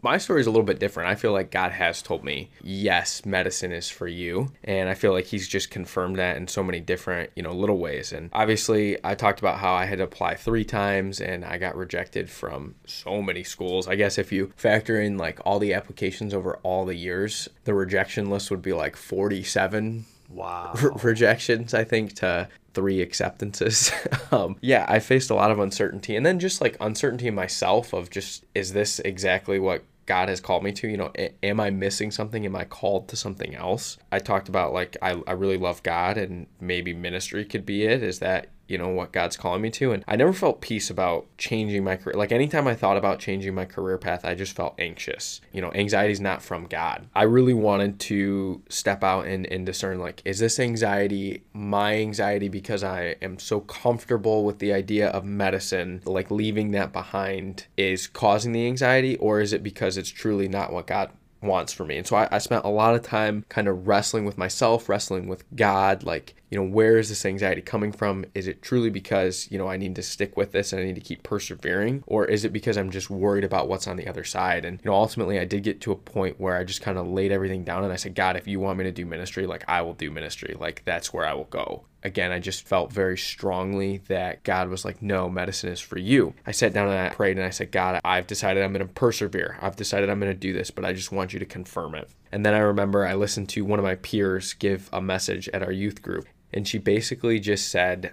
my 0.02 0.18
story 0.18 0.40
is 0.40 0.48
a 0.48 0.50
little 0.50 0.66
bit 0.66 0.80
different. 0.80 1.08
I 1.08 1.14
feel 1.14 1.32
like 1.32 1.52
God 1.52 1.70
has 1.72 2.02
told 2.02 2.24
me, 2.24 2.50
yes, 2.62 3.24
medicine 3.24 3.70
is 3.70 3.88
for 3.88 4.08
you. 4.08 4.52
And 4.64 4.88
I 4.88 4.94
feel 4.94 5.12
like 5.12 5.26
He's 5.26 5.46
just 5.46 5.70
confirmed 5.70 6.18
that 6.18 6.36
in 6.36 6.48
so 6.48 6.62
many 6.62 6.80
different, 6.80 7.30
you 7.36 7.42
know, 7.42 7.52
little 7.52 7.78
ways. 7.78 8.12
And 8.12 8.28
obviously, 8.32 8.98
I 9.04 9.14
talked 9.14 9.38
about 9.38 9.58
how 9.58 9.72
I 9.74 9.84
had 9.84 9.98
to 9.98 10.04
apply 10.04 10.34
three 10.34 10.64
times 10.64 11.20
and 11.20 11.44
I 11.44 11.56
got 11.58 11.76
rejected 11.76 12.28
from 12.28 12.74
so 12.84 13.22
many 13.22 13.44
schools. 13.44 13.86
I 13.86 13.94
guess 13.94 14.18
if 14.18 14.32
you 14.32 14.52
factor 14.56 15.00
in 15.00 15.16
like 15.16 15.38
all 15.44 15.60
the 15.60 15.74
applications 15.74 16.34
over 16.34 16.56
all 16.64 16.84
the 16.84 16.96
years, 16.96 17.48
the 17.64 17.74
rejection 17.74 18.28
list 18.28 18.50
would 18.50 18.62
be 18.62 18.72
like 18.72 18.96
47 18.96 20.06
wow 20.28 20.72
re- 20.80 20.90
rejections 21.02 21.74
i 21.74 21.84
think 21.84 22.14
to 22.14 22.48
three 22.72 23.02
acceptances 23.02 23.92
um, 24.32 24.56
yeah 24.62 24.86
i 24.88 24.98
faced 24.98 25.28
a 25.28 25.34
lot 25.34 25.50
of 25.50 25.58
uncertainty 25.58 26.16
and 26.16 26.24
then 26.24 26.38
just 26.38 26.62
like 26.62 26.74
uncertainty 26.80 27.28
in 27.28 27.34
myself 27.34 27.92
of 27.92 28.08
just 28.08 28.46
is 28.54 28.72
this 28.72 28.98
exactly 29.00 29.58
what 29.58 29.84
God 30.06 30.28
has 30.28 30.40
called 30.40 30.62
me 30.62 30.72
to. 30.72 30.88
You 30.88 30.96
know, 30.96 31.12
am 31.42 31.60
I 31.60 31.70
missing 31.70 32.10
something? 32.10 32.44
Am 32.44 32.56
I 32.56 32.64
called 32.64 33.08
to 33.08 33.16
something 33.16 33.54
else? 33.54 33.98
I 34.10 34.18
talked 34.18 34.48
about 34.48 34.72
like 34.72 34.96
I, 35.02 35.22
I 35.26 35.32
really 35.32 35.58
love 35.58 35.82
God 35.82 36.16
and 36.18 36.46
maybe 36.60 36.92
ministry 36.92 37.44
could 37.44 37.66
be 37.66 37.84
it. 37.84 38.02
Is 38.02 38.18
that 38.20 38.48
you 38.68 38.78
know 38.78 38.88
what 38.88 39.12
God's 39.12 39.36
calling 39.36 39.62
me 39.62 39.70
to 39.70 39.92
and 39.92 40.04
I 40.06 40.16
never 40.16 40.32
felt 40.32 40.60
peace 40.60 40.90
about 40.90 41.26
changing 41.38 41.84
my 41.84 41.96
career. 41.96 42.16
Like 42.16 42.32
anytime 42.32 42.66
I 42.66 42.74
thought 42.74 42.96
about 42.96 43.18
changing 43.18 43.54
my 43.54 43.64
career 43.64 43.98
path 43.98 44.24
I 44.24 44.34
just 44.34 44.56
felt 44.56 44.74
anxious. 44.78 45.40
You 45.52 45.60
know 45.60 45.72
anxiety 45.74 46.12
is 46.12 46.20
not 46.20 46.42
from 46.42 46.66
God. 46.66 47.06
I 47.14 47.24
really 47.24 47.54
wanted 47.54 48.00
to 48.00 48.62
step 48.68 49.04
out 49.04 49.26
and, 49.26 49.46
and 49.46 49.66
discern 49.66 49.98
like 49.98 50.22
is 50.24 50.38
this 50.38 50.58
anxiety 50.58 51.42
my 51.52 51.96
anxiety 51.96 52.48
because 52.48 52.82
I 52.84 53.16
am 53.22 53.38
so 53.38 53.60
comfortable 53.60 54.44
with 54.44 54.58
the 54.58 54.72
idea 54.72 55.08
of 55.08 55.24
medicine? 55.24 56.02
Like 56.04 56.30
leaving 56.30 56.70
that 56.72 56.92
behind 56.92 57.66
is 57.76 58.06
causing 58.06 58.52
the 58.52 58.66
anxiety 58.66 59.16
or 59.16 59.40
is 59.40 59.52
it 59.52 59.62
because 59.62 59.96
it's 59.96 60.10
truly 60.10 60.48
not 60.48 60.72
what 60.72 60.86
God 60.86 61.10
wants 61.42 61.72
for 61.72 61.84
me. 61.84 61.98
And 61.98 62.06
so 62.06 62.16
I, 62.16 62.28
I, 62.30 62.38
spent 62.38 62.64
a 62.64 62.68
lot 62.68 62.94
of 62.94 63.02
time 63.02 63.44
kind 63.48 63.68
of 63.68 63.86
wrestling 63.86 64.24
with 64.24 64.38
myself, 64.38 64.88
wrestling 64.88 65.26
with 65.26 65.44
God, 65.56 66.04
like, 66.04 66.34
you 66.52 66.58
know, 66.58 66.64
where 66.64 66.98
is 66.98 67.08
this 67.08 67.24
anxiety 67.24 67.62
coming 67.62 67.92
from? 67.92 68.26
Is 68.34 68.46
it 68.46 68.60
truly 68.60 68.90
because, 68.90 69.48
you 69.50 69.56
know, 69.56 69.68
I 69.68 69.78
need 69.78 69.96
to 69.96 70.02
stick 70.02 70.36
with 70.36 70.52
this 70.52 70.70
and 70.70 70.82
I 70.82 70.84
need 70.84 70.96
to 70.96 71.00
keep 71.00 71.22
persevering? 71.22 72.04
Or 72.06 72.26
is 72.26 72.44
it 72.44 72.52
because 72.52 72.76
I'm 72.76 72.90
just 72.90 73.08
worried 73.08 73.42
about 73.42 73.68
what's 73.68 73.88
on 73.88 73.96
the 73.96 74.06
other 74.06 74.22
side? 74.22 74.66
And, 74.66 74.78
you 74.84 74.90
know, 74.90 74.94
ultimately 74.94 75.38
I 75.38 75.46
did 75.46 75.62
get 75.62 75.80
to 75.80 75.92
a 75.92 75.96
point 75.96 76.38
where 76.38 76.58
I 76.58 76.64
just 76.64 76.82
kind 76.82 76.98
of 76.98 77.08
laid 77.08 77.32
everything 77.32 77.64
down 77.64 77.84
and 77.84 77.92
I 77.92 77.96
said, 77.96 78.14
God, 78.14 78.36
if 78.36 78.46
you 78.46 78.60
want 78.60 78.76
me 78.76 78.84
to 78.84 78.92
do 78.92 79.06
ministry, 79.06 79.46
like 79.46 79.64
I 79.66 79.80
will 79.80 79.94
do 79.94 80.10
ministry. 80.10 80.54
Like 80.60 80.82
that's 80.84 81.10
where 81.10 81.24
I 81.24 81.32
will 81.32 81.44
go 81.44 81.84
again, 82.02 82.32
I 82.32 82.40
just 82.40 82.66
felt 82.66 82.92
very 82.92 83.16
strongly 83.16 83.98
that 84.08 84.42
God 84.42 84.68
was 84.68 84.84
like, 84.84 85.02
no, 85.02 85.28
medicine 85.28 85.70
is 85.70 85.80
for 85.80 85.98
you. 85.98 86.34
I 86.46 86.50
sat 86.50 86.72
down 86.72 86.88
and 86.88 86.98
I 86.98 87.10
prayed 87.10 87.36
and 87.36 87.46
I 87.46 87.50
said, 87.50 87.70
God, 87.70 88.00
I've 88.04 88.26
decided 88.26 88.62
I'm 88.62 88.72
going 88.72 88.86
to 88.86 88.92
persevere. 88.92 89.56
I've 89.60 89.76
decided 89.76 90.10
I'm 90.10 90.20
going 90.20 90.32
to 90.32 90.38
do 90.38 90.52
this, 90.52 90.70
but 90.70 90.84
I 90.84 90.92
just 90.92 91.12
want 91.12 91.32
you 91.32 91.38
to 91.38 91.46
confirm 91.46 91.94
it. 91.94 92.10
And 92.32 92.44
then 92.44 92.54
I 92.54 92.58
remember 92.58 93.06
I 93.06 93.14
listened 93.14 93.50
to 93.50 93.64
one 93.64 93.78
of 93.78 93.84
my 93.84 93.96
peers 93.96 94.54
give 94.54 94.88
a 94.92 95.00
message 95.00 95.48
at 95.50 95.62
our 95.62 95.72
youth 95.72 96.02
group, 96.02 96.26
and 96.52 96.66
she 96.66 96.78
basically 96.78 97.38
just 97.38 97.68
said, 97.68 98.12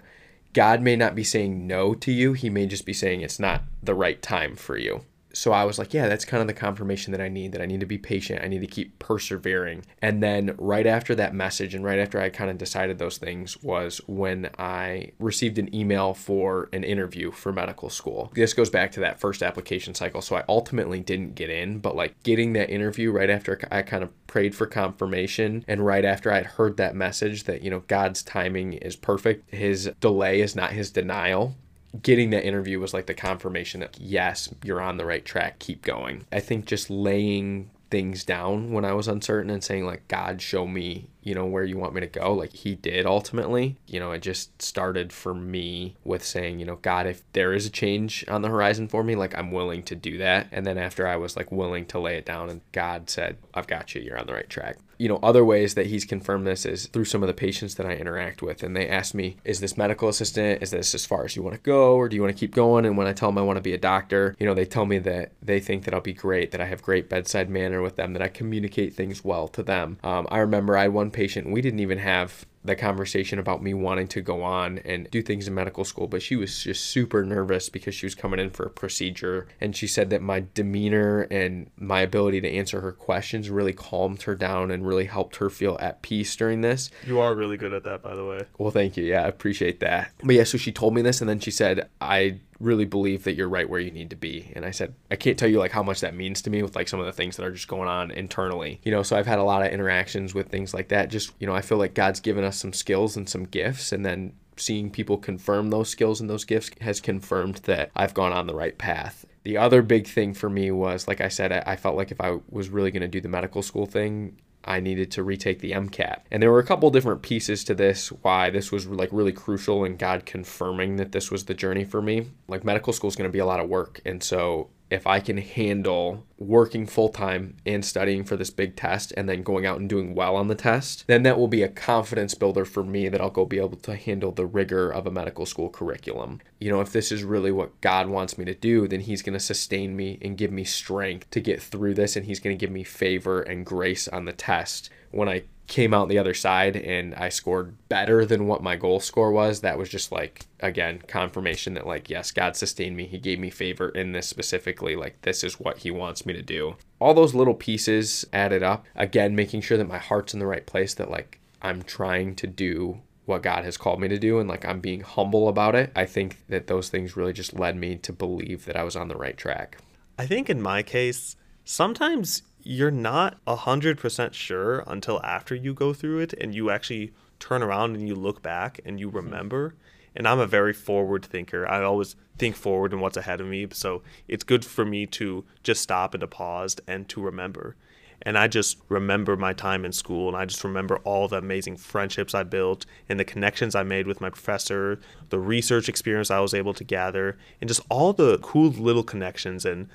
God 0.52 0.82
may 0.82 0.94
not 0.94 1.14
be 1.14 1.24
saying 1.24 1.66
no 1.66 1.94
to 1.94 2.12
you, 2.12 2.34
He 2.34 2.50
may 2.50 2.66
just 2.66 2.84
be 2.84 2.92
saying 2.92 3.22
it's 3.22 3.40
not 3.40 3.64
the 3.82 3.94
right 3.94 4.20
time 4.20 4.56
for 4.56 4.76
you 4.76 5.04
so 5.32 5.52
I 5.52 5.64
was 5.64 5.78
like, 5.78 5.94
yeah, 5.94 6.08
that's 6.08 6.24
kind 6.24 6.40
of 6.40 6.46
the 6.46 6.54
confirmation 6.54 7.12
that 7.12 7.20
I 7.20 7.28
need, 7.28 7.52
that 7.52 7.62
I 7.62 7.66
need 7.66 7.80
to 7.80 7.86
be 7.86 7.98
patient. 7.98 8.42
I 8.42 8.48
need 8.48 8.60
to 8.60 8.66
keep 8.66 8.98
persevering. 8.98 9.84
And 10.02 10.22
then 10.22 10.54
right 10.58 10.86
after 10.86 11.14
that 11.14 11.34
message 11.34 11.74
and 11.74 11.84
right 11.84 11.98
after 11.98 12.20
I 12.20 12.28
kind 12.30 12.50
of 12.50 12.58
decided 12.58 12.98
those 12.98 13.18
things 13.18 13.62
was 13.62 14.00
when 14.06 14.50
I 14.58 15.12
received 15.18 15.58
an 15.58 15.74
email 15.74 16.14
for 16.14 16.68
an 16.72 16.84
interview 16.84 17.30
for 17.30 17.52
medical 17.52 17.90
school. 17.90 18.30
This 18.34 18.54
goes 18.54 18.70
back 18.70 18.92
to 18.92 19.00
that 19.00 19.20
first 19.20 19.42
application 19.42 19.94
cycle. 19.94 20.22
So 20.22 20.36
I 20.36 20.44
ultimately 20.48 21.00
didn't 21.00 21.34
get 21.34 21.50
in, 21.50 21.78
but 21.78 21.96
like 21.96 22.20
getting 22.22 22.52
that 22.54 22.70
interview 22.70 23.12
right 23.12 23.30
after 23.30 23.60
I 23.70 23.82
kind 23.82 24.02
of 24.02 24.10
prayed 24.26 24.54
for 24.54 24.66
confirmation 24.66 25.64
and 25.66 25.84
right 25.84 26.04
after 26.04 26.32
I'd 26.32 26.46
heard 26.46 26.76
that 26.76 26.94
message 26.94 27.44
that, 27.44 27.62
you 27.62 27.70
know, 27.70 27.82
God's 27.88 28.22
timing 28.22 28.74
is 28.74 28.96
perfect, 28.96 29.52
his 29.52 29.90
delay 30.00 30.40
is 30.40 30.54
not 30.54 30.72
his 30.72 30.90
denial 30.90 31.56
getting 32.02 32.30
that 32.30 32.44
interview 32.44 32.78
was 32.78 32.94
like 32.94 33.06
the 33.06 33.14
confirmation 33.14 33.80
that 33.80 33.98
yes, 34.00 34.52
you're 34.62 34.80
on 34.80 34.96
the 34.96 35.04
right 35.04 35.24
track, 35.24 35.58
keep 35.58 35.82
going. 35.82 36.26
I 36.30 36.40
think 36.40 36.66
just 36.66 36.90
laying 36.90 37.70
things 37.90 38.24
down 38.24 38.70
when 38.72 38.84
I 38.84 38.92
was 38.92 39.08
uncertain 39.08 39.50
and 39.50 39.64
saying 39.64 39.84
like 39.84 40.06
God 40.08 40.40
show 40.40 40.66
me, 40.66 41.08
you 41.22 41.34
know, 41.34 41.46
where 41.46 41.64
you 41.64 41.76
want 41.76 41.94
me 41.94 42.00
to 42.00 42.06
go, 42.06 42.32
like 42.32 42.52
he 42.52 42.74
did 42.74 43.06
ultimately. 43.06 43.76
You 43.86 44.00
know, 44.00 44.12
it 44.12 44.20
just 44.20 44.60
started 44.62 45.12
for 45.12 45.34
me 45.34 45.96
with 46.04 46.24
saying, 46.24 46.58
you 46.58 46.66
know, 46.66 46.76
God, 46.76 47.06
if 47.06 47.22
there 47.32 47.52
is 47.52 47.66
a 47.66 47.70
change 47.70 48.24
on 48.28 48.42
the 48.42 48.48
horizon 48.48 48.88
for 48.88 49.04
me, 49.04 49.14
like 49.14 49.36
I'm 49.36 49.52
willing 49.52 49.82
to 49.84 49.94
do 49.94 50.18
that. 50.18 50.48
And 50.52 50.66
then 50.66 50.78
after 50.78 51.06
I 51.06 51.16
was 51.16 51.36
like 51.36 51.52
willing 51.52 51.86
to 51.86 51.98
lay 51.98 52.16
it 52.16 52.26
down 52.26 52.50
and 52.50 52.60
God 52.72 53.10
said, 53.10 53.38
I've 53.54 53.66
got 53.66 53.94
you, 53.94 54.00
you're 54.00 54.18
on 54.18 54.26
the 54.26 54.34
right 54.34 54.48
track 54.48 54.78
you 55.00 55.08
know, 55.08 55.18
other 55.22 55.46
ways 55.46 55.76
that 55.76 55.86
he's 55.86 56.04
confirmed 56.04 56.46
this 56.46 56.66
is 56.66 56.86
through 56.88 57.06
some 57.06 57.22
of 57.22 57.26
the 57.26 57.32
patients 57.32 57.76
that 57.76 57.86
I 57.86 57.94
interact 57.94 58.42
with. 58.42 58.62
And 58.62 58.76
they 58.76 58.86
ask 58.86 59.14
me, 59.14 59.38
is 59.44 59.58
this 59.58 59.78
medical 59.78 60.10
assistant? 60.10 60.62
Is 60.62 60.72
this 60.72 60.94
as 60.94 61.06
far 61.06 61.24
as 61.24 61.34
you 61.34 61.42
want 61.42 61.54
to 61.54 61.62
go? 61.62 61.94
Or 61.94 62.06
do 62.06 62.16
you 62.16 62.22
want 62.22 62.36
to 62.36 62.38
keep 62.38 62.54
going? 62.54 62.84
And 62.84 62.98
when 62.98 63.06
I 63.06 63.14
tell 63.14 63.30
them 63.30 63.38
I 63.38 63.42
want 63.42 63.56
to 63.56 63.62
be 63.62 63.72
a 63.72 63.78
doctor, 63.78 64.36
you 64.38 64.44
know, 64.44 64.52
they 64.52 64.66
tell 64.66 64.84
me 64.84 64.98
that 64.98 65.32
they 65.40 65.58
think 65.58 65.84
that 65.84 65.94
I'll 65.94 66.02
be 66.02 66.12
great, 66.12 66.50
that 66.50 66.60
I 66.60 66.66
have 66.66 66.82
great 66.82 67.08
bedside 67.08 67.48
manner 67.48 67.80
with 67.80 67.96
them, 67.96 68.12
that 68.12 68.20
I 68.20 68.28
communicate 68.28 68.92
things 68.92 69.24
well 69.24 69.48
to 69.48 69.62
them. 69.62 69.96
Um, 70.04 70.28
I 70.30 70.40
remember 70.40 70.76
I 70.76 70.88
had 70.88 71.09
one 71.10 71.12
patient, 71.12 71.50
we 71.50 71.60
didn't 71.60 71.80
even 71.80 71.98
have 71.98 72.46
the 72.62 72.76
conversation 72.76 73.38
about 73.38 73.62
me 73.62 73.72
wanting 73.72 74.06
to 74.06 74.20
go 74.20 74.42
on 74.42 74.78
and 74.84 75.10
do 75.10 75.22
things 75.22 75.48
in 75.48 75.54
medical 75.54 75.82
school, 75.82 76.06
but 76.06 76.20
she 76.20 76.36
was 76.36 76.62
just 76.62 76.84
super 76.84 77.24
nervous 77.24 77.70
because 77.70 77.94
she 77.94 78.04
was 78.04 78.14
coming 78.14 78.38
in 78.38 78.50
for 78.50 78.66
a 78.66 78.70
procedure. 78.70 79.48
And 79.60 79.74
she 79.74 79.86
said 79.86 80.10
that 80.10 80.20
my 80.20 80.44
demeanor 80.52 81.22
and 81.30 81.70
my 81.78 82.00
ability 82.00 82.42
to 82.42 82.48
answer 82.48 82.82
her 82.82 82.92
questions 82.92 83.48
really 83.48 83.72
calmed 83.72 84.22
her 84.22 84.34
down 84.34 84.70
and 84.70 84.86
really 84.86 85.06
helped 85.06 85.36
her 85.36 85.48
feel 85.48 85.78
at 85.80 86.02
peace 86.02 86.36
during 86.36 86.60
this. 86.60 86.90
You 87.06 87.18
are 87.20 87.34
really 87.34 87.56
good 87.56 87.72
at 87.72 87.84
that, 87.84 88.02
by 88.02 88.14
the 88.14 88.26
way. 88.26 88.42
Well, 88.58 88.70
thank 88.70 88.96
you. 88.96 89.04
Yeah, 89.04 89.22
I 89.22 89.28
appreciate 89.28 89.80
that. 89.80 90.12
But 90.22 90.34
yeah, 90.34 90.44
so 90.44 90.58
she 90.58 90.70
told 90.70 90.94
me 90.94 91.00
this, 91.00 91.22
and 91.22 91.30
then 91.30 91.40
she 91.40 91.50
said, 91.50 91.88
I 92.00 92.40
really 92.60 92.84
believe 92.84 93.24
that 93.24 93.34
you're 93.34 93.48
right 93.48 93.68
where 93.68 93.80
you 93.80 93.90
need 93.90 94.10
to 94.10 94.16
be. 94.16 94.52
And 94.54 94.64
I 94.64 94.70
said, 94.70 94.94
I 95.10 95.16
can't 95.16 95.38
tell 95.38 95.48
you 95.48 95.58
like 95.58 95.72
how 95.72 95.82
much 95.82 96.00
that 96.00 96.14
means 96.14 96.42
to 96.42 96.50
me 96.50 96.62
with 96.62 96.76
like 96.76 96.88
some 96.88 97.00
of 97.00 97.06
the 97.06 97.12
things 97.12 97.36
that 97.36 97.46
are 97.46 97.50
just 97.50 97.68
going 97.68 97.88
on 97.88 98.10
internally. 98.10 98.80
You 98.84 98.92
know, 98.92 99.02
so 99.02 99.16
I've 99.16 99.26
had 99.26 99.38
a 99.38 99.44
lot 99.44 99.64
of 99.64 99.72
interactions 99.72 100.34
with 100.34 100.48
things 100.48 100.74
like 100.74 100.88
that. 100.88 101.10
Just, 101.10 101.32
you 101.38 101.46
know, 101.46 101.54
I 101.54 101.62
feel 101.62 101.78
like 101.78 101.94
God's 101.94 102.20
given 102.20 102.44
us 102.44 102.58
some 102.58 102.72
skills 102.72 103.16
and 103.16 103.28
some 103.28 103.44
gifts 103.44 103.92
and 103.92 104.04
then 104.04 104.34
seeing 104.56 104.90
people 104.90 105.16
confirm 105.16 105.70
those 105.70 105.88
skills 105.88 106.20
and 106.20 106.28
those 106.28 106.44
gifts 106.44 106.70
has 106.82 107.00
confirmed 107.00 107.56
that 107.64 107.90
I've 107.96 108.14
gone 108.14 108.32
on 108.32 108.46
the 108.46 108.54
right 108.54 108.76
path. 108.76 109.24
The 109.42 109.56
other 109.56 109.80
big 109.80 110.06
thing 110.06 110.34
for 110.34 110.50
me 110.50 110.70
was, 110.70 111.08
like 111.08 111.22
I 111.22 111.28
said, 111.28 111.50
I, 111.50 111.76
felt 111.76 111.96
like 111.96 112.10
if 112.10 112.20
I 112.20 112.38
was 112.50 112.68
really 112.68 112.90
going 112.90 113.00
to 113.00 113.08
do 113.08 113.22
the 113.22 113.28
medical 113.28 113.62
school 113.62 113.86
thing, 113.86 114.36
I 114.64 114.80
needed 114.80 115.10
to 115.12 115.22
retake 115.22 115.60
the 115.60 115.72
MCAT. 115.72 116.20
And 116.30 116.42
there 116.42 116.50
were 116.50 116.58
a 116.58 116.66
couple 116.66 116.90
different 116.90 117.22
pieces 117.22 117.64
to 117.64 117.74
this 117.74 118.08
why 118.08 118.50
this 118.50 118.70
was 118.70 118.86
like 118.86 119.08
really 119.12 119.32
crucial 119.32 119.84
and 119.84 119.98
God 119.98 120.26
confirming 120.26 120.96
that 120.96 121.12
this 121.12 121.30
was 121.30 121.44
the 121.44 121.54
journey 121.54 121.84
for 121.84 122.02
me. 122.02 122.28
Like 122.46 122.64
medical 122.64 122.92
school 122.92 123.08
is 123.08 123.16
going 123.16 123.28
to 123.28 123.32
be 123.32 123.38
a 123.38 123.46
lot 123.46 123.60
of 123.60 123.68
work. 123.68 124.00
And 124.04 124.22
so 124.22 124.68
if 124.90 125.06
I 125.06 125.20
can 125.20 125.38
handle 125.38 126.26
working 126.36 126.86
full 126.86 127.08
time 127.08 127.56
and 127.64 127.84
studying 127.84 128.24
for 128.24 128.36
this 128.36 128.50
big 128.50 128.74
test 128.74 129.12
and 129.16 129.28
then 129.28 129.42
going 129.42 129.64
out 129.64 129.78
and 129.78 129.88
doing 129.88 130.14
well 130.14 130.34
on 130.34 130.48
the 130.48 130.54
test, 130.54 131.04
then 131.06 131.22
that 131.22 131.38
will 131.38 131.48
be 131.48 131.62
a 131.62 131.68
confidence 131.68 132.34
builder 132.34 132.64
for 132.64 132.82
me 132.82 133.08
that 133.08 133.20
I'll 133.20 133.30
go 133.30 133.44
be 133.44 133.58
able 133.58 133.76
to 133.76 133.94
handle 133.94 134.32
the 134.32 134.46
rigor 134.46 134.90
of 134.90 135.06
a 135.06 135.10
medical 135.10 135.46
school 135.46 135.68
curriculum. 135.68 136.40
You 136.58 136.70
know, 136.70 136.80
if 136.80 136.92
this 136.92 137.12
is 137.12 137.22
really 137.22 137.52
what 137.52 137.80
God 137.80 138.08
wants 138.08 138.36
me 138.36 138.44
to 138.46 138.54
do, 138.54 138.88
then 138.88 139.00
He's 139.00 139.22
going 139.22 139.34
to 139.34 139.40
sustain 139.40 139.94
me 139.94 140.18
and 140.20 140.36
give 140.36 140.50
me 140.50 140.64
strength 140.64 141.30
to 141.30 141.40
get 141.40 141.62
through 141.62 141.94
this, 141.94 142.16
and 142.16 142.26
He's 142.26 142.40
going 142.40 142.56
to 142.56 142.60
give 142.60 142.72
me 142.72 142.82
favor 142.82 143.42
and 143.42 143.64
grace 143.64 144.08
on 144.08 144.24
the 144.24 144.32
test 144.32 144.90
when 145.12 145.28
I 145.28 145.44
came 145.70 145.94
out 145.94 146.08
the 146.08 146.18
other 146.18 146.34
side 146.34 146.76
and 146.76 147.14
I 147.14 147.30
scored 147.30 147.76
better 147.88 148.26
than 148.26 148.46
what 148.46 148.62
my 148.62 148.76
goal 148.76 149.00
score 149.00 149.32
was, 149.32 149.62
that 149.62 149.78
was 149.78 149.88
just 149.88 150.12
like, 150.12 150.46
again, 150.58 151.00
confirmation 151.06 151.72
that, 151.74 151.86
like, 151.86 152.10
yes, 152.10 152.32
God 152.32 152.56
sustained 152.56 152.96
me. 152.96 153.06
He 153.06 153.18
gave 153.18 153.38
me 153.38 153.48
favor 153.48 153.88
in 153.88 154.12
this 154.12 154.26
specifically. 154.26 154.96
Like, 154.96 155.22
this 155.22 155.42
is 155.42 155.58
what 155.58 155.78
He 155.78 155.90
wants 155.90 156.26
me 156.26 156.34
to 156.34 156.42
do. 156.42 156.76
All 156.98 157.14
those 157.14 157.34
little 157.34 157.54
pieces 157.54 158.26
added 158.32 158.62
up. 158.62 158.84
Again, 158.94 159.34
making 159.34 159.62
sure 159.62 159.78
that 159.78 159.88
my 159.88 159.98
heart's 159.98 160.34
in 160.34 160.40
the 160.40 160.46
right 160.46 160.66
place, 160.66 160.92
that, 160.94 161.10
like, 161.10 161.40
I'm 161.62 161.82
trying 161.82 162.34
to 162.36 162.46
do 162.46 163.00
what 163.24 163.42
God 163.42 163.64
has 163.64 163.76
called 163.76 164.00
me 164.00 164.08
to 164.08 164.18
do 164.18 164.40
and 164.40 164.48
like 164.48 164.64
I'm 164.64 164.80
being 164.80 165.02
humble 165.02 165.48
about 165.48 165.76
it. 165.76 165.92
I 165.94 166.04
think 166.04 166.38
that 166.48 166.66
those 166.66 166.88
things 166.88 167.16
really 167.16 167.32
just 167.32 167.54
led 167.54 167.76
me 167.76 167.94
to 167.98 168.12
believe 168.12 168.64
that 168.64 168.76
I 168.76 168.82
was 168.82 168.96
on 168.96 169.06
the 169.06 169.14
right 169.14 169.36
track. 169.36 169.78
I 170.18 170.26
think 170.26 170.50
in 170.50 170.60
my 170.60 170.82
case, 170.82 171.36
sometimes 171.64 172.42
you're 172.62 172.90
not 172.90 173.44
100% 173.46 174.32
sure 174.34 174.84
until 174.86 175.22
after 175.22 175.54
you 175.54 175.74
go 175.74 175.92
through 175.92 176.20
it 176.20 176.32
and 176.34 176.54
you 176.54 176.70
actually 176.70 177.12
turn 177.38 177.62
around 177.62 177.96
and 177.96 178.06
you 178.06 178.14
look 178.14 178.42
back 178.42 178.80
and 178.84 179.00
you 179.00 179.08
mm-hmm. 179.08 179.16
remember. 179.16 179.74
And 180.14 180.26
I'm 180.26 180.40
a 180.40 180.46
very 180.46 180.72
forward 180.72 181.24
thinker. 181.24 181.68
I 181.68 181.82
always 181.82 182.16
think 182.36 182.56
forward 182.56 182.92
and 182.92 183.00
what's 183.00 183.16
ahead 183.16 183.40
of 183.40 183.46
me. 183.46 183.66
So 183.72 184.02
it's 184.26 184.44
good 184.44 184.64
for 184.64 184.84
me 184.84 185.06
to 185.06 185.44
just 185.62 185.82
stop 185.82 186.14
and 186.14 186.20
to 186.20 186.26
pause 186.26 186.76
and 186.86 187.08
to 187.10 187.20
remember. 187.20 187.76
And 188.22 188.36
I 188.36 188.48
just 188.48 188.78
remember 188.88 189.36
my 189.36 189.52
time 189.52 189.84
in 189.84 189.92
school 189.92 190.28
and 190.28 190.36
I 190.36 190.44
just 190.44 190.64
remember 190.64 190.98
all 190.98 191.28
the 191.28 191.38
amazing 191.38 191.76
friendships 191.76 192.34
I 192.34 192.42
built 192.42 192.84
and 193.08 193.18
the 193.18 193.24
connections 193.24 193.74
I 193.74 193.82
made 193.82 194.06
with 194.06 194.20
my 194.20 194.30
professor, 194.30 195.00
the 195.30 195.38
research 195.38 195.88
experience 195.88 196.30
I 196.30 196.40
was 196.40 196.52
able 196.52 196.74
to 196.74 196.84
gather, 196.84 197.38
and 197.60 197.68
just 197.68 197.80
all 197.88 198.12
the 198.12 198.38
cool 198.38 198.70
little 198.70 199.04
connections 199.04 199.64
and 199.64 199.88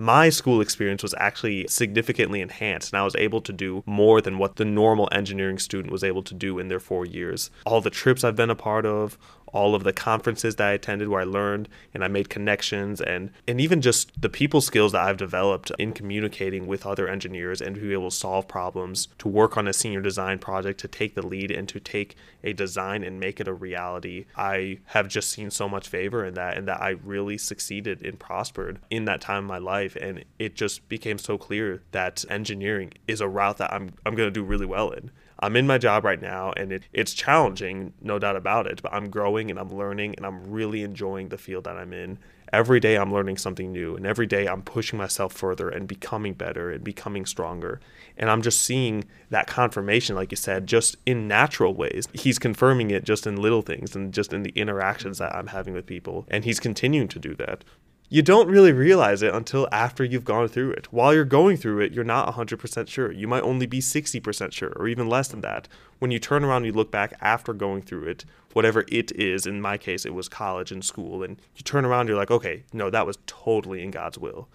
my 0.00 0.30
school 0.30 0.62
experience 0.62 1.02
was 1.02 1.14
actually 1.18 1.66
significantly 1.68 2.40
enhanced 2.40 2.90
and 2.90 2.98
I 2.98 3.04
was 3.04 3.14
able 3.16 3.42
to 3.42 3.52
do 3.52 3.82
more 3.84 4.22
than 4.22 4.38
what 4.38 4.56
the 4.56 4.64
normal 4.64 5.10
engineering 5.12 5.58
student 5.58 5.92
was 5.92 6.02
able 6.02 6.22
to 6.22 6.32
do 6.32 6.58
in 6.58 6.68
their 6.68 6.80
four 6.80 7.04
years. 7.04 7.50
All 7.66 7.82
the 7.82 7.90
trips 7.90 8.24
I've 8.24 8.34
been 8.34 8.48
a 8.48 8.54
part 8.54 8.86
of, 8.86 9.18
all 9.52 9.74
of 9.74 9.84
the 9.84 9.92
conferences 9.92 10.56
that 10.56 10.68
I 10.68 10.72
attended 10.72 11.08
where 11.08 11.20
I 11.20 11.24
learned 11.24 11.68
and 11.94 12.04
I 12.04 12.08
made 12.08 12.30
connections 12.30 13.00
and 13.00 13.30
and 13.46 13.60
even 13.60 13.80
just 13.80 14.20
the 14.20 14.28
people 14.28 14.60
skills 14.60 14.92
that 14.92 15.02
I've 15.02 15.16
developed 15.16 15.72
in 15.78 15.92
communicating 15.92 16.66
with 16.66 16.86
other 16.86 17.08
engineers 17.08 17.60
and 17.60 17.74
to 17.74 17.80
be 17.80 17.92
able 17.92 18.10
to 18.10 18.16
solve 18.16 18.48
problems, 18.48 19.08
to 19.18 19.28
work 19.28 19.56
on 19.56 19.68
a 19.68 19.72
senior 19.72 20.00
design 20.00 20.38
project, 20.38 20.80
to 20.80 20.88
take 20.88 21.14
the 21.14 21.26
lead 21.26 21.50
and 21.50 21.68
to 21.68 21.80
take 21.80 22.16
a 22.42 22.52
design 22.52 23.02
and 23.02 23.20
make 23.20 23.40
it 23.40 23.48
a 23.48 23.52
reality. 23.52 24.26
I 24.36 24.78
have 24.86 25.08
just 25.08 25.30
seen 25.30 25.50
so 25.50 25.68
much 25.68 25.88
favor 25.88 26.24
in 26.24 26.34
that 26.34 26.56
and 26.56 26.66
that 26.68 26.80
I 26.80 26.90
really 26.90 27.38
succeeded 27.38 28.04
and 28.04 28.18
prospered 28.18 28.78
in 28.90 29.04
that 29.06 29.20
time 29.20 29.44
of 29.44 29.48
my 29.48 29.58
life 29.58 29.96
and 29.96 30.24
it 30.38 30.54
just 30.54 30.88
became 30.88 31.18
so 31.18 31.36
clear 31.36 31.82
that 31.92 32.24
engineering 32.28 32.92
is 33.06 33.20
a 33.20 33.28
route 33.28 33.58
that 33.58 33.72
I'm 33.72 33.92
I'm 34.06 34.14
going 34.14 34.28
to 34.28 34.30
do 34.30 34.44
really 34.44 34.66
well 34.66 34.90
in. 34.90 35.10
I'm 35.40 35.56
in 35.56 35.66
my 35.66 35.78
job 35.78 36.04
right 36.04 36.20
now 36.20 36.52
and 36.56 36.70
it, 36.70 36.84
it's 36.92 37.14
challenging, 37.14 37.94
no 38.02 38.18
doubt 38.18 38.36
about 38.36 38.66
it, 38.66 38.82
but 38.82 38.92
I'm 38.92 39.08
growing 39.08 39.50
and 39.50 39.58
I'm 39.58 39.74
learning 39.74 40.14
and 40.16 40.26
I'm 40.26 40.50
really 40.50 40.82
enjoying 40.82 41.30
the 41.30 41.38
field 41.38 41.64
that 41.64 41.76
I'm 41.76 41.94
in. 41.94 42.18
Every 42.52 42.78
day 42.78 42.96
I'm 42.96 43.12
learning 43.12 43.38
something 43.38 43.72
new 43.72 43.96
and 43.96 44.04
every 44.04 44.26
day 44.26 44.46
I'm 44.46 44.60
pushing 44.60 44.98
myself 44.98 45.32
further 45.32 45.70
and 45.70 45.88
becoming 45.88 46.34
better 46.34 46.70
and 46.70 46.84
becoming 46.84 47.24
stronger. 47.24 47.80
And 48.18 48.28
I'm 48.28 48.42
just 48.42 48.62
seeing 48.62 49.04
that 49.30 49.46
confirmation, 49.46 50.14
like 50.14 50.30
you 50.30 50.36
said, 50.36 50.66
just 50.66 50.96
in 51.06 51.26
natural 51.26 51.74
ways. 51.74 52.06
He's 52.12 52.38
confirming 52.38 52.90
it 52.90 53.04
just 53.04 53.26
in 53.26 53.40
little 53.40 53.62
things 53.62 53.96
and 53.96 54.12
just 54.12 54.34
in 54.34 54.42
the 54.42 54.50
interactions 54.50 55.18
that 55.18 55.34
I'm 55.34 55.46
having 55.46 55.72
with 55.72 55.86
people. 55.86 56.26
And 56.28 56.44
he's 56.44 56.60
continuing 56.60 57.08
to 57.08 57.18
do 57.18 57.34
that 57.36 57.64
you 58.12 58.22
don't 58.22 58.48
really 58.48 58.72
realize 58.72 59.22
it 59.22 59.32
until 59.32 59.68
after 59.70 60.02
you've 60.02 60.24
gone 60.24 60.48
through 60.48 60.72
it. 60.72 60.92
While 60.92 61.14
you're 61.14 61.24
going 61.24 61.56
through 61.56 61.78
it, 61.78 61.92
you're 61.92 62.02
not 62.02 62.34
100% 62.34 62.88
sure. 62.88 63.12
You 63.12 63.28
might 63.28 63.44
only 63.44 63.66
be 63.66 63.78
60% 63.78 64.52
sure 64.52 64.72
or 64.74 64.88
even 64.88 65.08
less 65.08 65.28
than 65.28 65.42
that. 65.42 65.68
When 66.00 66.10
you 66.10 66.18
turn 66.18 66.42
around 66.42 66.64
and 66.64 66.66
you 66.66 66.72
look 66.72 66.90
back 66.90 67.14
after 67.20 67.52
going 67.52 67.82
through 67.82 68.08
it, 68.08 68.24
whatever 68.52 68.84
it 68.88 69.12
is, 69.12 69.46
in 69.46 69.60
my 69.60 69.78
case, 69.78 70.04
it 70.04 70.12
was 70.12 70.28
college 70.28 70.72
and 70.72 70.84
school, 70.84 71.22
and 71.22 71.40
you 71.54 71.62
turn 71.62 71.84
around, 71.84 72.08
you're 72.08 72.16
like, 72.16 72.32
okay, 72.32 72.64
no, 72.72 72.90
that 72.90 73.06
was 73.06 73.18
totally 73.26 73.80
in 73.80 73.92
God's 73.92 74.18
will. 74.18 74.48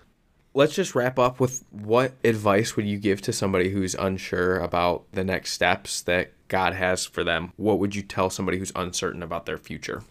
Let's 0.53 0.75
just 0.75 0.93
wrap 0.93 1.17
up 1.17 1.39
with 1.39 1.63
what 1.71 2.11
advice 2.25 2.75
would 2.75 2.85
you 2.85 2.97
give 2.97 3.21
to 3.21 3.31
somebody 3.31 3.69
who's 3.69 3.95
unsure 3.95 4.57
about 4.59 5.05
the 5.13 5.23
next 5.23 5.53
steps 5.53 6.01
that 6.01 6.33
God 6.49 6.73
has 6.73 7.05
for 7.05 7.23
them? 7.23 7.53
What 7.55 7.79
would 7.79 7.95
you 7.95 8.01
tell 8.01 8.29
somebody 8.29 8.57
who's 8.57 8.73
uncertain 8.75 9.23
about 9.23 9.45
their 9.45 9.57
future? 9.57 10.03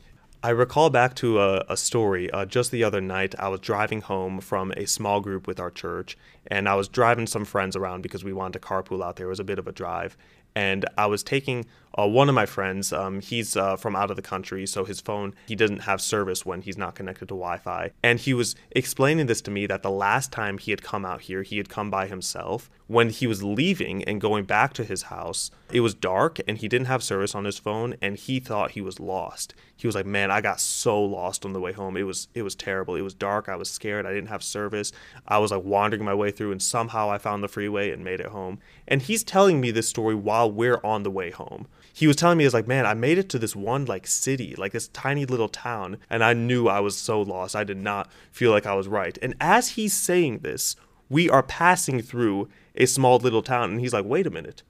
I 0.45 0.51
recall 0.51 0.91
back 0.91 1.15
to 1.17 1.41
a, 1.41 1.65
a 1.71 1.77
story. 1.79 2.31
Uh, 2.31 2.45
just 2.45 2.71
the 2.71 2.85
other 2.85 3.01
night, 3.01 3.35
I 3.39 3.49
was 3.49 3.61
driving 3.61 4.03
home 4.03 4.41
from 4.43 4.73
a 4.73 4.87
small 4.87 5.23
group 5.23 5.47
with 5.47 5.59
our 5.59 5.71
church, 5.71 6.19
and 6.49 6.69
I 6.69 6.75
was 6.75 6.87
driving 6.87 7.27
some 7.27 7.47
friends 7.47 7.77
around 7.77 8.03
because 8.03 8.25
we 8.25 8.35
wanted 8.35 8.61
to 8.61 8.69
carpool 8.69 9.03
out 9.03 9.17
there. 9.17 9.25
It 9.25 9.31
was 9.31 9.41
a 9.41 9.45
bit 9.45 9.59
of 9.59 9.67
a 9.67 9.73
drive. 9.73 10.19
And 10.55 10.85
I 10.99 11.07
was 11.07 11.23
taking 11.23 11.65
uh, 11.99 12.07
one 12.07 12.29
of 12.29 12.35
my 12.35 12.47
friends, 12.47 12.93
um, 12.93 13.21
he's 13.21 13.57
uh, 13.57 13.77
from 13.77 13.95
out 13.95 14.11
of 14.11 14.17
the 14.17 14.23
country, 14.23 14.67
so 14.67 14.85
his 14.85 15.01
phone, 15.01 15.35
he 15.47 15.55
doesn't 15.55 15.83
have 15.83 16.01
service 16.01 16.45
when 16.45 16.63
he's 16.63 16.77
not 16.77 16.95
connected 16.95 17.27
to 17.27 17.35
Wi 17.35 17.59
Fi. 17.59 17.93
And 18.03 18.19
he 18.19 18.35
was 18.35 18.57
explaining 18.73 19.27
this 19.27 19.41
to 19.43 19.51
me 19.51 19.67
that 19.67 19.83
the 19.83 19.91
last 19.91 20.33
time 20.33 20.59
he 20.59 20.73
had 20.73 20.83
come 20.83 21.05
out 21.05 21.23
here, 21.23 21.43
he 21.43 21.59
had 21.59 21.69
come 21.69 21.91
by 21.91 22.07
himself. 22.07 22.71
When 22.87 23.11
he 23.11 23.27
was 23.27 23.43
leaving 23.43 24.05
and 24.05 24.21
going 24.21 24.45
back 24.45 24.75
to 24.75 24.85
his 24.85 25.05
house, 25.05 25.51
it 25.73 25.81
was 25.81 25.95
dark 25.95 26.39
and 26.47 26.59
he 26.59 26.69
didn't 26.69 26.87
have 26.89 27.03
service 27.03 27.35
on 27.35 27.45
his 27.45 27.59
phone 27.59 27.95
and 28.03 28.17
he 28.17 28.41
thought 28.41 28.73
he 28.73 28.83
was 28.83 29.01
lost. 29.01 29.55
He 29.75 29.87
was 29.87 29.95
like, 29.95 30.05
"Man, 30.05 30.31
I 30.31 30.43
got 30.43 30.61
so 30.61 31.03
lost 31.03 31.47
on 31.47 31.55
the 31.55 31.61
way 31.61 31.73
home. 31.73 31.97
It 31.97 32.03
was 32.03 32.29
it 32.35 32.43
was 32.43 32.55
terrible. 32.55 32.95
It 32.95 33.01
was 33.01 33.15
dark. 33.15 33.49
I 33.49 33.57
was 33.57 33.71
scared. 33.71 34.05
I 34.05 34.13
didn't 34.13 34.29
have 34.29 34.43
service. 34.43 34.93
I 35.27 35.39
was 35.39 35.51
like 35.51 35.65
wandering 35.65 36.05
my 36.05 36.15
way 36.15 36.31
through 36.31 36.53
and 36.53 36.63
somehow 36.63 37.11
I 37.11 37.19
found 37.19 37.43
the 37.43 37.49
freeway 37.49 37.91
and 37.91 38.05
made 38.05 38.21
it 38.21 38.27
home." 38.27 38.59
And 38.87 39.01
he's 39.01 39.25
telling 39.25 39.61
me 39.61 39.71
this 39.71 39.89
story 39.89 40.15
while 40.15 40.51
we're 40.51 40.81
on 40.85 41.05
the 41.05 41.11
way 41.11 41.31
home 41.31 41.67
he 41.97 42.09
was 42.09 42.17
telling 42.17 42.37
me, 42.37 42.45
was 42.45 42.53
like, 42.53 42.67
man, 42.67 42.87
I 42.87 42.95
made 42.95 43.19
it 43.19 43.29
to 43.31 43.39
this 43.39 43.55
one 43.55 43.85
like 43.85 44.09
city, 44.09 44.57
like 44.59 44.73
this 44.73 44.89
tiny 44.89 45.25
little 45.25 45.49
town, 45.49 45.99
and 46.11 46.25
I 46.25 46.33
knew 46.33 46.67
I 46.67 46.81
was 46.81 46.97
so 46.97 47.23
lost. 47.23 47.55
I 47.55 47.63
did 47.63 47.77
not 47.77 48.11
feel 48.33 48.51
like 48.51 48.67
I 48.67 48.75
was 48.75 48.89
right. 48.89 49.17
And 49.23 49.37
as 49.41 49.71
he's 49.71 49.93
saying 49.93 50.41
this, 50.41 50.75
we 51.09 51.31
are 51.31 51.45
passing 51.45 52.03
through 52.03 52.49
a 52.75 52.87
small 52.87 53.19
little 53.19 53.43
town, 53.43 53.71
and 53.71 53.81
he's 53.81 53.93
like, 53.93 54.05
wait 54.05 54.27
a 54.27 54.31
minute. 54.31 54.65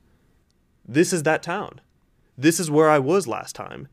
This 0.86 1.14
is 1.14 1.22
that 1.22 1.42
town. 1.42 1.80
This 2.36 2.60
is 2.60 2.70
where 2.70 2.90
I 2.90 2.98
was 2.98 3.26
last 3.26 3.56
time. 3.56 3.88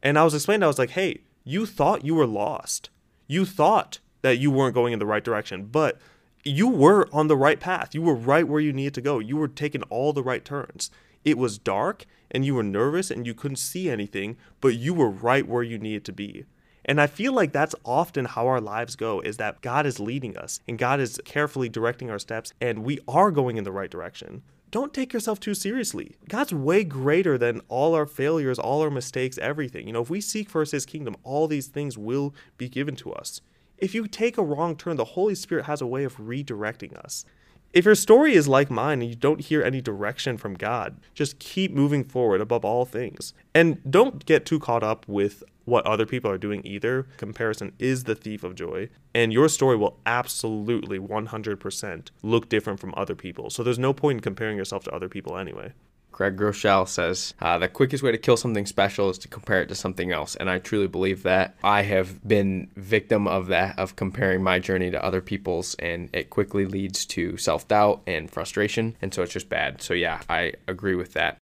And 0.00 0.16
I 0.16 0.22
was 0.22 0.32
explaining, 0.32 0.62
I 0.62 0.68
was 0.68 0.78
like, 0.78 0.90
hey, 0.90 1.22
you 1.42 1.66
thought 1.66 2.04
you 2.04 2.14
were 2.14 2.26
lost. 2.26 2.88
You 3.26 3.44
thought 3.44 3.98
that 4.22 4.38
you 4.38 4.52
weren't 4.52 4.76
going 4.76 4.92
in 4.92 5.00
the 5.00 5.06
right 5.06 5.24
direction, 5.24 5.64
but 5.64 5.98
you 6.44 6.68
were 6.68 7.08
on 7.12 7.26
the 7.26 7.36
right 7.36 7.58
path. 7.58 7.96
You 7.96 8.02
were 8.02 8.14
right 8.14 8.46
where 8.46 8.60
you 8.60 8.72
needed 8.72 8.94
to 8.94 9.00
go. 9.00 9.18
You 9.18 9.36
were 9.36 9.48
taking 9.48 9.82
all 9.84 10.12
the 10.12 10.22
right 10.22 10.44
turns. 10.44 10.92
It 11.24 11.36
was 11.36 11.58
dark 11.58 12.06
and 12.30 12.44
you 12.44 12.54
were 12.54 12.62
nervous 12.62 13.10
and 13.10 13.26
you 13.26 13.34
couldn't 13.34 13.56
see 13.56 13.90
anything, 13.90 14.36
but 14.60 14.74
you 14.74 14.94
were 14.94 15.10
right 15.10 15.46
where 15.46 15.62
you 15.62 15.78
needed 15.78 16.04
to 16.06 16.12
be. 16.12 16.44
And 16.84 17.00
I 17.00 17.06
feel 17.06 17.32
like 17.32 17.52
that's 17.52 17.74
often 17.84 18.24
how 18.24 18.46
our 18.46 18.60
lives 18.60 18.96
go 18.96 19.20
is 19.20 19.36
that 19.36 19.60
God 19.60 19.86
is 19.86 20.00
leading 20.00 20.36
us 20.36 20.60
and 20.66 20.78
God 20.78 21.00
is 21.00 21.20
carefully 21.24 21.68
directing 21.68 22.10
our 22.10 22.18
steps 22.18 22.52
and 22.60 22.84
we 22.84 22.98
are 23.06 23.30
going 23.30 23.56
in 23.56 23.64
the 23.64 23.72
right 23.72 23.90
direction. 23.90 24.42
Don't 24.70 24.94
take 24.94 25.12
yourself 25.12 25.40
too 25.40 25.54
seriously. 25.54 26.14
God's 26.28 26.54
way 26.54 26.84
greater 26.84 27.36
than 27.36 27.60
all 27.68 27.94
our 27.94 28.06
failures, 28.06 28.58
all 28.58 28.82
our 28.82 28.90
mistakes, 28.90 29.36
everything. 29.38 29.86
You 29.86 29.92
know, 29.92 30.02
if 30.02 30.10
we 30.10 30.20
seek 30.20 30.48
first 30.48 30.72
his 30.72 30.86
kingdom, 30.86 31.16
all 31.24 31.48
these 31.48 31.66
things 31.66 31.98
will 31.98 32.34
be 32.56 32.68
given 32.68 32.94
to 32.96 33.12
us. 33.12 33.40
If 33.78 33.94
you 33.94 34.06
take 34.06 34.38
a 34.38 34.44
wrong 34.44 34.76
turn, 34.76 34.96
the 34.96 35.04
Holy 35.04 35.34
Spirit 35.34 35.64
has 35.64 35.80
a 35.80 35.86
way 35.86 36.04
of 36.04 36.18
redirecting 36.18 36.94
us. 36.96 37.24
If 37.72 37.84
your 37.84 37.94
story 37.94 38.34
is 38.34 38.48
like 38.48 38.68
mine 38.68 39.00
and 39.00 39.08
you 39.08 39.14
don't 39.14 39.40
hear 39.40 39.62
any 39.62 39.80
direction 39.80 40.36
from 40.36 40.54
God, 40.54 40.96
just 41.14 41.38
keep 41.38 41.72
moving 41.72 42.02
forward 42.02 42.40
above 42.40 42.64
all 42.64 42.84
things. 42.84 43.32
And 43.54 43.78
don't 43.88 44.26
get 44.26 44.44
too 44.44 44.58
caught 44.58 44.82
up 44.82 45.06
with 45.06 45.44
what 45.66 45.86
other 45.86 46.04
people 46.04 46.28
are 46.28 46.38
doing 46.38 46.62
either. 46.64 47.06
Comparison 47.16 47.72
is 47.78 48.04
the 48.04 48.16
thief 48.16 48.42
of 48.42 48.56
joy. 48.56 48.88
And 49.14 49.32
your 49.32 49.48
story 49.48 49.76
will 49.76 50.00
absolutely 50.04 50.98
100% 50.98 52.08
look 52.24 52.48
different 52.48 52.80
from 52.80 52.92
other 52.96 53.14
people. 53.14 53.50
So 53.50 53.62
there's 53.62 53.78
no 53.78 53.92
point 53.92 54.16
in 54.16 54.20
comparing 54.20 54.56
yourself 54.56 54.82
to 54.84 54.92
other 54.92 55.08
people 55.08 55.38
anyway. 55.38 55.72
Craig 56.12 56.36
Groeschel 56.36 56.86
says 56.86 57.34
uh, 57.40 57.58
the 57.58 57.68
quickest 57.68 58.02
way 58.02 58.12
to 58.12 58.18
kill 58.18 58.36
something 58.36 58.66
special 58.66 59.10
is 59.10 59.18
to 59.18 59.28
compare 59.28 59.62
it 59.62 59.68
to 59.68 59.74
something 59.74 60.12
else, 60.12 60.36
and 60.36 60.50
I 60.50 60.58
truly 60.58 60.86
believe 60.86 61.22
that. 61.22 61.56
I 61.62 61.82
have 61.82 62.26
been 62.26 62.70
victim 62.76 63.26
of 63.26 63.48
that, 63.48 63.78
of 63.78 63.96
comparing 63.96 64.42
my 64.42 64.58
journey 64.58 64.90
to 64.90 65.04
other 65.04 65.20
people's, 65.20 65.74
and 65.76 66.10
it 66.12 66.30
quickly 66.30 66.66
leads 66.66 67.06
to 67.06 67.36
self 67.36 67.66
doubt 67.68 68.02
and 68.06 68.30
frustration, 68.30 68.96
and 69.00 69.12
so 69.14 69.22
it's 69.22 69.32
just 69.32 69.48
bad. 69.48 69.82
So 69.82 69.94
yeah, 69.94 70.20
I 70.28 70.54
agree 70.66 70.94
with 70.94 71.14
that. 71.14 71.38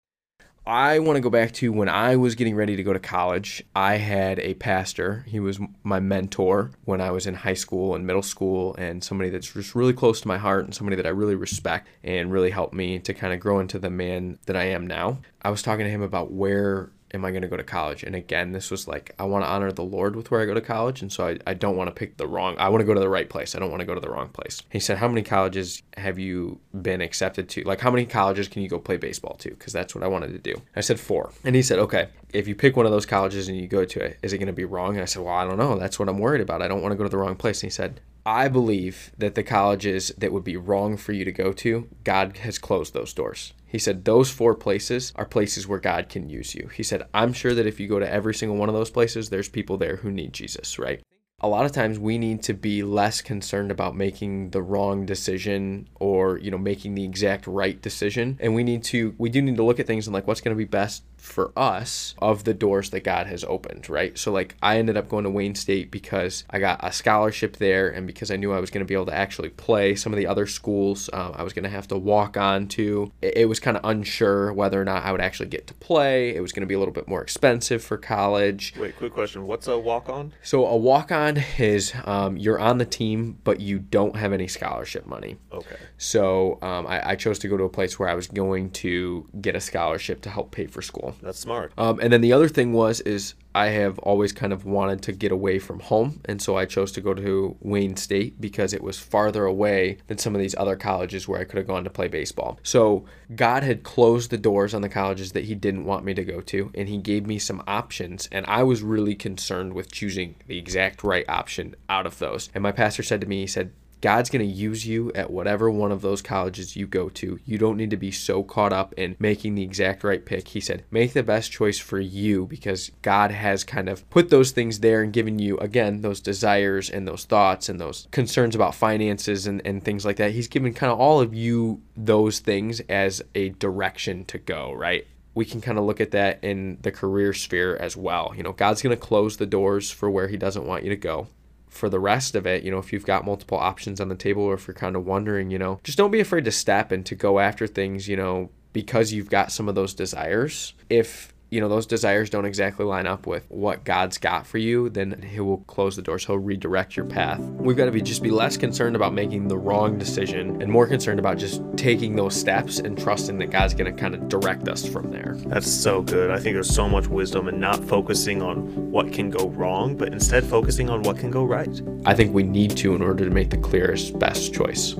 I 0.68 1.00
want 1.00 1.16
to 1.16 1.22
go 1.22 1.30
back 1.30 1.54
to 1.54 1.72
when 1.72 1.88
I 1.88 2.18
was 2.18 2.36
getting 2.36 2.54
ready 2.54 2.76
to 2.76 2.84
go 2.84 2.92
to 2.92 3.00
college. 3.00 3.64
I 3.74 3.96
had 3.96 4.38
a 4.40 4.54
pastor. 4.56 5.24
He 5.26 5.40
was 5.40 5.62
my 5.84 6.02
mentor 6.02 6.72
when 6.84 7.00
I 7.00 7.12
was 7.12 7.26
in 7.26 7.36
high 7.36 7.54
school 7.54 7.96
and 7.96 8.06
middle 8.06 8.22
school, 8.22 8.76
and 8.76 9.02
somebody 9.02 9.30
that's 9.30 9.54
just 9.54 9.76
really 9.76 9.94
close 9.94 10.20
to 10.20 10.28
my 10.28 10.38
heart 10.38 10.66
and 10.66 10.76
somebody 10.76 10.98
that 10.98 11.06
I 11.06 11.12
really 11.12 11.36
respect 11.36 11.88
and 12.04 12.34
really 12.34 12.50
helped 12.50 12.74
me 12.74 13.00
to 13.00 13.14
kind 13.14 13.34
of 13.34 13.40
grow 13.40 13.60
into 13.60 13.80
the 13.80 13.90
man 13.90 14.40
that 14.46 14.58
I 14.58 14.66
am 14.66 14.86
now. 14.86 15.20
I 15.42 15.52
was 15.52 15.62
talking 15.62 15.86
to 15.86 15.90
him 15.90 16.02
about 16.02 16.32
where 16.34 16.90
am 17.14 17.26
I 17.26 17.32
going 17.32 17.42
to 17.42 17.48
go 17.48 17.58
to 17.58 17.64
college? 17.64 18.04
And 18.04 18.16
again, 18.16 18.52
this 18.52 18.70
was 18.70 18.88
like, 18.88 19.14
I 19.18 19.24
want 19.26 19.46
to 19.46 19.50
honor 19.50 19.72
the 19.72 19.84
Lord 19.84 20.16
with 20.16 20.30
where 20.32 20.42
I 20.42 20.46
go 20.46 20.54
to 20.54 20.62
college. 20.62 21.02
And 21.02 21.12
so 21.12 21.28
I, 21.28 21.38
I 21.48 21.54
don't 21.54 21.76
want 21.76 21.88
to 21.88 21.92
pick 21.94 22.18
the 22.18 22.28
wrong, 22.28 22.56
I 22.58 22.70
want 22.70 22.82
to 22.82 22.86
go 22.86 22.94
to 22.94 23.00
the 23.00 23.10
right 23.10 23.30
place. 23.30 23.56
I 23.56 23.60
don't 23.60 23.70
want 23.70 23.82
to 23.82 23.86
go 23.86 23.96
to 23.96 24.00
the 24.02 24.10
wrong 24.10 24.30
place. 24.30 24.62
He 24.70 24.80
said, 24.80 24.98
How 24.98 25.08
many 25.08 25.22
colleges 25.22 25.84
have 25.96 26.20
you 26.20 26.60
been 26.82 27.02
accepted 27.02 27.50
to? 27.50 27.64
Like, 27.64 27.80
how 27.80 27.92
many 27.92 28.06
colleges 28.06 28.48
can 28.48 28.62
you 28.62 28.70
go 28.70 28.80
play 28.80 28.98
baseball 28.98 29.36
to? 29.36 29.50
Because 29.50 29.74
that's 29.74 29.96
what 29.96 30.04
I 30.04 30.08
wanted 30.08 30.32
to 30.32 30.40
do. 30.40 30.62
I 30.76 30.82
said, 30.82 31.00
Four. 31.00 31.32
And 31.44 31.56
he 31.56 31.62
said, 31.62 31.80
Okay, 31.80 32.10
if 32.34 32.48
you 32.48 32.56
pick 32.56 32.76
one 32.76 32.86
of 32.86 32.92
those 32.92 33.06
colleges 33.06 33.48
and 33.48 33.58
you 33.58 33.68
go 33.68 33.86
to 33.86 34.00
it, 34.00 34.18
is 34.22 34.34
it 34.34 34.38
going 34.38 34.48
to 34.48 34.54
be 34.54 34.66
wrong? 34.66 34.96
And 34.96 35.02
I 35.02 35.06
said, 35.06 35.24
Well, 35.24 35.34
I 35.34 35.46
don't 35.46 35.58
know. 35.58 35.78
That's 35.78 36.00
what 36.00 36.10
I'm 36.10 36.20
worried 36.20 36.42
about. 36.42 36.62
I 36.62 36.68
don't 36.68 36.82
want 36.82 36.92
to 36.92 36.98
go 36.98 37.04
to 37.04 37.10
the 37.10 37.18
wrong 37.18 37.36
place. 37.36 37.62
And 37.62 37.72
he 37.72 37.74
said, 37.74 38.02
I 38.28 38.50
believe 38.50 39.14
that 39.18 39.36
the 39.36 39.44
colleges 39.44 40.12
that 40.18 40.34
would 40.34 40.44
be 40.44 40.58
wrong 40.58 40.98
for 40.98 41.14
you 41.14 41.24
to 41.24 41.32
go 41.32 41.54
to, 41.54 41.88
God 42.04 42.40
has 42.40 42.58
closed 42.58 42.94
those 42.94 43.14
doors. 43.14 43.54
He 43.66 43.80
said 43.80 44.04
those 44.04 44.30
four 44.30 44.54
places 44.54 45.14
are 45.16 45.24
places 45.24 45.66
where 45.66 45.80
God 45.80 46.10
can 46.10 46.28
use 46.30 46.54
you. 46.54 46.68
He 46.68 46.84
said, 46.84 47.08
I'm 47.14 47.32
sure 47.32 47.54
that 47.54 47.66
if 47.66 47.80
you 47.80 47.88
go 47.88 48.00
to 48.00 48.12
every 48.12 48.34
single 48.34 48.58
one 48.58 48.68
of 48.68 48.76
those 48.76 48.92
places, 48.92 49.30
there's 49.30 49.48
people 49.48 49.78
there 49.78 49.96
who 49.96 50.12
need 50.12 50.34
Jesus, 50.34 50.78
right? 50.78 51.02
a 51.40 51.48
lot 51.48 51.68
of 51.68 51.72
times 51.72 52.00
we 52.00 52.18
need 52.18 52.42
to 52.42 52.54
be 52.54 52.82
less 52.82 53.22
concerned 53.22 53.70
about 53.70 53.96
making 53.96 54.50
the 54.50 54.62
wrong 54.62 55.06
decision 55.06 55.88
or 56.00 56.40
you 56.40 56.50
know 56.50 56.58
making 56.58 56.96
the 56.96 57.04
exact 57.04 57.46
right 57.46 57.80
decision 57.80 58.36
and 58.40 58.56
we 58.56 58.64
need 58.64 58.84
to 58.84 59.14
we 59.20 59.30
do 59.30 59.40
need 59.40 59.56
to 59.56 59.64
look 59.64 59.80
at 59.80 59.86
things 59.86 60.08
and 60.08 60.16
like 60.16 60.26
what's 60.26 60.42
going 60.42 60.56
to 60.56 60.58
be 60.58 60.66
best 60.66 61.04
for 61.18 61.52
us 61.58 62.16
of 62.20 62.44
the 62.44 62.54
doors 62.54 62.90
that 62.92 63.04
God 63.04 63.28
has 63.28 63.44
opened, 63.44 63.90
right? 63.90 64.18
So 64.18 64.32
like 64.32 64.56
I 64.62 64.78
ended 64.78 64.98
up 64.98 65.10
going 65.10 65.24
to 65.24 65.30
Wayne 65.30 65.56
State 65.56 65.92
because 65.92 66.44
I 66.50 66.60
got 66.60 66.80
a 66.84 66.92
scholarship 66.92 67.58
there 67.58 67.90
and 67.90 68.08
because 68.08 68.32
I 68.32 68.38
knew 68.38 68.54
I 68.54 68.60
was 68.60 68.70
going 68.70 68.86
to 68.86 68.88
be 68.88 68.94
able 68.94 69.08
to 69.08 69.16
actually 69.16 69.50
play 69.50 69.96
some 69.96 70.14
of 70.14 70.18
the 70.18 70.28
other 70.28 70.48
schools 70.48 71.10
um, 71.14 71.34
I 71.36 71.44
was 71.44 71.54
going 71.54 71.64
to 71.64 71.70
have 71.70 71.88
to 71.90 71.98
walk 71.98 72.38
on 72.38 72.68
to. 72.70 73.12
It, 73.22 73.38
it 73.38 73.46
was 73.46 73.60
kind 73.60 73.78
of 73.78 73.86
unsure 73.86 74.54
whether 74.54 74.82
or 74.82 74.86
not 74.86 75.04
I 75.04 75.12
would 75.12 75.22
actually 75.22 75.50
get 75.50 75.68
to 75.68 75.74
play. 75.76 76.36
It 76.36 76.42
was 76.42 76.52
going 76.52 76.62
to 76.62 76.68
be 76.68 76.74
a 76.74 76.80
little 76.80 76.94
bit 76.94 77.08
more 77.08 77.22
expensive 77.22 77.84
for 77.84 77.98
college. 77.98 78.74
Wait, 78.80 78.98
quick 78.98 79.14
question. 79.14 79.46
What's 79.48 79.68
a 79.68 79.78
walk 79.78 80.10
on? 80.10 80.34
So 80.44 80.66
a 80.66 80.76
walk 80.76 81.12
on 81.12 81.44
is 81.58 81.94
um, 82.06 82.38
you're 82.38 82.60
on 82.60 82.78
the 82.78 82.86
team, 82.86 83.38
but 83.44 83.60
you 83.60 83.80
don't 83.80 84.16
have 84.16 84.34
any 84.34 84.48
scholarship 84.48 85.06
money. 85.06 85.38
Okay. 85.52 85.78
So 85.98 86.60
um, 86.62 86.88
I, 86.88 87.12
I 87.12 87.16
chose 87.16 87.40
to 87.40 87.48
go 87.48 87.58
to 87.58 87.64
a 87.64 87.70
place 87.70 87.98
where 88.00 88.10
I 88.10 88.16
was 88.16 88.28
going 88.28 88.72
to 88.72 89.28
get 89.42 89.56
a 89.56 89.62
scholarship 89.62 90.22
to 90.22 90.30
help 90.30 90.52
pay 90.52 90.68
for 90.68 90.82
school. 90.82 91.07
That's 91.22 91.40
smart. 91.40 91.74
Um, 91.78 92.00
and 92.00 92.12
then 92.12 92.22
the 92.22 92.34
other 92.34 92.48
thing 92.48 92.74
was 92.74 93.02
is 93.02 93.36
I 93.56 93.70
have 93.70 93.98
always 94.00 94.34
kind 94.34 94.54
of 94.54 94.66
wanted 94.66 95.02
to 95.04 95.12
get 95.12 95.32
away 95.32 95.58
from 95.58 95.80
home, 95.80 96.22
and 96.26 96.42
so 96.42 96.56
I 96.56 96.66
chose 96.66 96.92
to 96.92 97.02
go 97.02 97.14
to 97.16 97.58
Wayne 97.60 97.98
State 97.98 98.40
because 98.40 98.72
it 98.72 98.84
was 98.84 99.00
farther 99.00 99.46
away 99.46 99.98
than 100.08 100.20
some 100.20 100.36
of 100.36 100.42
these 100.42 100.56
other 100.58 100.76
colleges 100.76 101.28
where 101.28 101.40
I 101.40 101.44
could 101.44 101.58
have 101.58 101.66
gone 101.68 101.84
to 101.84 101.90
play 101.90 102.08
baseball. 102.08 102.60
So 102.62 103.06
God 103.36 103.64
had 103.64 103.82
closed 103.82 104.30
the 104.30 104.38
doors 104.38 104.74
on 104.74 104.82
the 104.82 104.90
colleges 104.90 105.32
that 105.32 105.46
He 105.46 105.56
didn't 105.56 105.86
want 105.86 106.06
me 106.06 106.14
to 106.14 106.24
go 106.24 106.42
to, 106.42 106.72
and 106.76 106.88
He 106.88 106.98
gave 106.98 107.26
me 107.26 107.40
some 107.40 107.64
options, 107.66 108.30
and 108.32 108.46
I 108.48 108.62
was 108.62 108.84
really 108.84 109.16
concerned 109.16 109.74
with 109.74 109.92
choosing 109.92 110.36
the 110.46 110.60
exact 110.60 111.04
right 111.04 111.26
option 111.28 111.76
out 111.90 112.06
of 112.06 112.20
those. 112.20 112.50
And 112.54 112.62
my 112.62 112.72
pastor 112.72 113.02
said 113.02 113.22
to 113.22 113.28
me, 113.28 113.42
he 113.42 113.48
said, 113.48 113.72
God's 114.02 114.30
going 114.30 114.48
to 114.48 114.54
use 114.54 114.86
you 114.86 115.12
at 115.14 115.32
whatever 115.32 115.70
one 115.70 115.92
of 115.92 116.02
those 116.02 116.22
colleges 116.22 116.76
you 116.76 116.88
go 116.88 117.10
to. 117.10 117.40
You 117.46 117.58
don't 117.58 117.78
need 117.78 117.90
to 117.90 117.98
be 117.98 118.12
so 118.12 118.44
caught 118.44 118.74
up 118.74 118.94
in 118.94 119.16
making 119.20 119.56
the 119.56 119.64
exact 119.64 120.04
right 120.04 120.24
pick. 120.24 120.50
He 120.50 120.62
said, 120.62 120.84
make 120.92 121.14
the 121.14 121.24
best 121.24 121.52
choice 121.52 121.80
for 121.80 122.00
you 122.00 122.46
because 122.46 122.92
God 123.02 123.32
has 123.32 123.64
kind 123.64 123.90
of 123.90 124.08
put 124.10 124.30
those 124.30 124.52
things 124.52 124.80
there 124.80 125.02
and 125.02 125.14
given 125.14 125.40
you, 125.40 125.58
again, 125.58 126.02
those 126.02 126.22
desires 126.22 126.90
and 126.90 127.08
those 127.08 127.26
thoughts 127.26 127.70
and 127.70 127.80
those 127.80 128.08
concerns 128.12 128.56
about 128.56 128.76
finances 128.76 129.48
and, 129.48 129.62
and 129.66 129.84
things 129.84 130.06
like 130.06 130.18
that. 130.18 130.32
He's 130.32 130.48
given 130.48 130.74
kind 130.74 130.92
of 130.92 131.00
all 131.00 131.20
of 131.20 131.34
you 131.34 131.82
those 131.96 132.40
things 132.40 132.80
as 132.82 133.22
a 133.36 133.50
direction 133.50 134.26
to 134.26 134.38
go, 134.38 134.74
right? 134.74 135.08
we 135.34 135.46
can 135.46 135.62
kind 135.62 135.78
of 135.78 135.84
look 135.84 136.02
at 136.02 136.10
that 136.10 136.44
in 136.44 136.80
the 136.82 136.92
career 136.92 137.32
sphere 137.32 137.76
as 137.76 137.96
well. 137.96 138.34
You 138.36 138.42
know, 138.42 138.54
God's 138.54 138.82
going 138.82 138.98
to 138.98 139.00
close 139.00 139.38
the 139.38 139.46
doors 139.46 139.92
for 139.92 140.10
where 140.10 140.28
He 140.30 140.36
doesn't 140.36 140.66
want 140.66 140.84
you 140.84 140.90
to 140.90 140.96
go 140.96 141.28
for 141.70 141.90
the 141.90 142.00
rest 142.00 142.36
of 142.36 142.46
it, 142.46 142.64
you 142.64 142.72
know, 142.72 142.78
if 142.78 142.92
you've 142.92 143.06
got 143.06 143.26
multiple 143.26 143.58
options 143.58 144.00
on 144.00 144.10
the 144.10 144.16
table 144.16 144.44
or 144.44 144.54
if 144.54 144.68
you're 144.68 144.76
kind 144.76 144.96
of 144.96 145.06
wondering, 145.06 145.52
you 145.52 145.60
know, 145.60 145.80
just 145.84 145.98
don't 145.98 146.12
be 146.12 146.20
afraid 146.20 146.46
to 146.46 146.52
step 146.52 146.92
and 146.92 147.06
to 147.06 147.16
go 147.16 147.40
after 147.40 147.68
things, 147.68 148.08
you 148.08 148.16
know, 148.16 148.50
because 148.74 149.12
you've 149.14 149.30
got 149.30 149.52
some 149.52 149.68
of 149.68 149.76
those 149.76 149.94
desires. 149.94 150.74
If 150.90 151.34
you 151.50 151.62
know 151.62 151.70
those 151.70 151.86
desires 151.86 152.30
don't 152.30 152.46
exactly 152.46 152.86
line 152.86 153.08
up 153.08 153.26
with 153.26 153.46
what 153.50 153.84
God's 153.84 154.18
got 154.18 154.46
for 154.46 154.58
you, 154.58 154.90
then 154.90 155.22
He 155.22 155.40
will 155.40 155.60
close 155.60 155.96
the 155.96 156.02
doors. 156.02 156.26
He'll 156.26 156.38
redirect 156.38 156.96
your 156.96 157.06
path. 157.06 157.40
We've 157.40 157.78
got 157.78 157.86
to 157.86 157.92
be 157.92 158.02
just 158.02 158.24
be 158.24 158.32
less 158.32 158.58
concerned 158.58 158.96
about 158.96 159.14
making 159.14 159.48
the 159.48 159.58
wrong 159.58 159.98
decision 159.98 160.62
and 160.62 160.72
more 160.72 160.88
concerned 160.88 161.20
about 161.20 161.38
just 161.38 161.62
taking 161.76 162.16
those 162.16 162.36
steps 162.36 162.80
and 162.80 162.98
trusting 162.98 163.38
that 163.40 163.52
God's 163.52 163.74
going 163.74 163.94
to 163.94 164.00
kind 164.00 164.16
of 164.16 164.28
direct 164.28 164.68
us 164.68 164.88
from 164.88 165.12
there. 165.12 165.36
That's 165.46 165.72
so 165.72 166.02
good. 166.02 166.32
I 166.32 166.40
think 166.40 166.56
there's 166.56 166.74
so 166.74 166.90
much 166.90 167.08
wisdom 167.08 167.48
in 167.48 167.60
not 167.60 167.84
focusing 167.84 168.42
on 168.42 168.92
what 168.92 169.14
can 169.14 169.30
go 169.30 169.50
wrong, 169.50 169.96
but 169.96 170.10
instead 170.10 170.44
focusing 170.44 170.90
on 170.90 171.04
what 171.04 171.18
can 171.18 171.32
go 171.32 171.44
right. 171.44 171.82
I 172.06 172.14
think 172.14 172.34
we 172.34 172.44
need 172.44 172.76
to 172.78 172.96
in 172.96 173.02
order 173.02 173.26
to 173.26 173.32
make 173.32 173.50
the 173.50 173.58
clearest, 173.58 174.18
best 174.20 174.54
choice. 174.54 174.96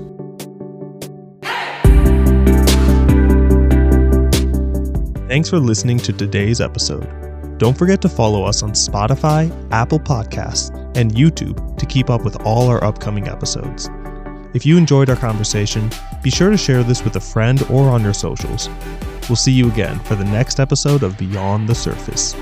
Thanks 5.28 5.50
for 5.50 5.58
listening 5.58 5.98
to 5.98 6.12
today's 6.14 6.58
episode. 6.58 7.58
Don't 7.58 7.76
forget 7.76 8.00
to 8.00 8.08
follow 8.08 8.44
us 8.44 8.62
on 8.62 8.70
Spotify, 8.70 9.52
Apple 9.70 10.00
Podcasts, 10.00 10.70
and 10.96 11.12
YouTube 11.12 11.76
to 11.76 11.84
keep 11.84 12.08
up 12.08 12.24
with 12.24 12.40
all 12.46 12.68
our 12.68 12.82
upcoming 12.82 13.28
episodes. 13.28 13.90
If 14.54 14.64
you 14.64 14.78
enjoyed 14.78 15.10
our 15.10 15.16
conversation, 15.16 15.90
be 16.22 16.30
sure 16.30 16.48
to 16.48 16.56
share 16.56 16.82
this 16.82 17.04
with 17.04 17.16
a 17.16 17.20
friend 17.20 17.62
or 17.64 17.90
on 17.90 18.02
your 18.02 18.14
socials. 18.14 18.70
We'll 19.28 19.36
see 19.36 19.52
you 19.52 19.68
again 19.68 19.98
for 20.00 20.14
the 20.14 20.24
next 20.24 20.60
episode 20.60 21.02
of 21.02 21.18
Beyond 21.18 21.68
the 21.68 21.74
Surface. 21.74 22.34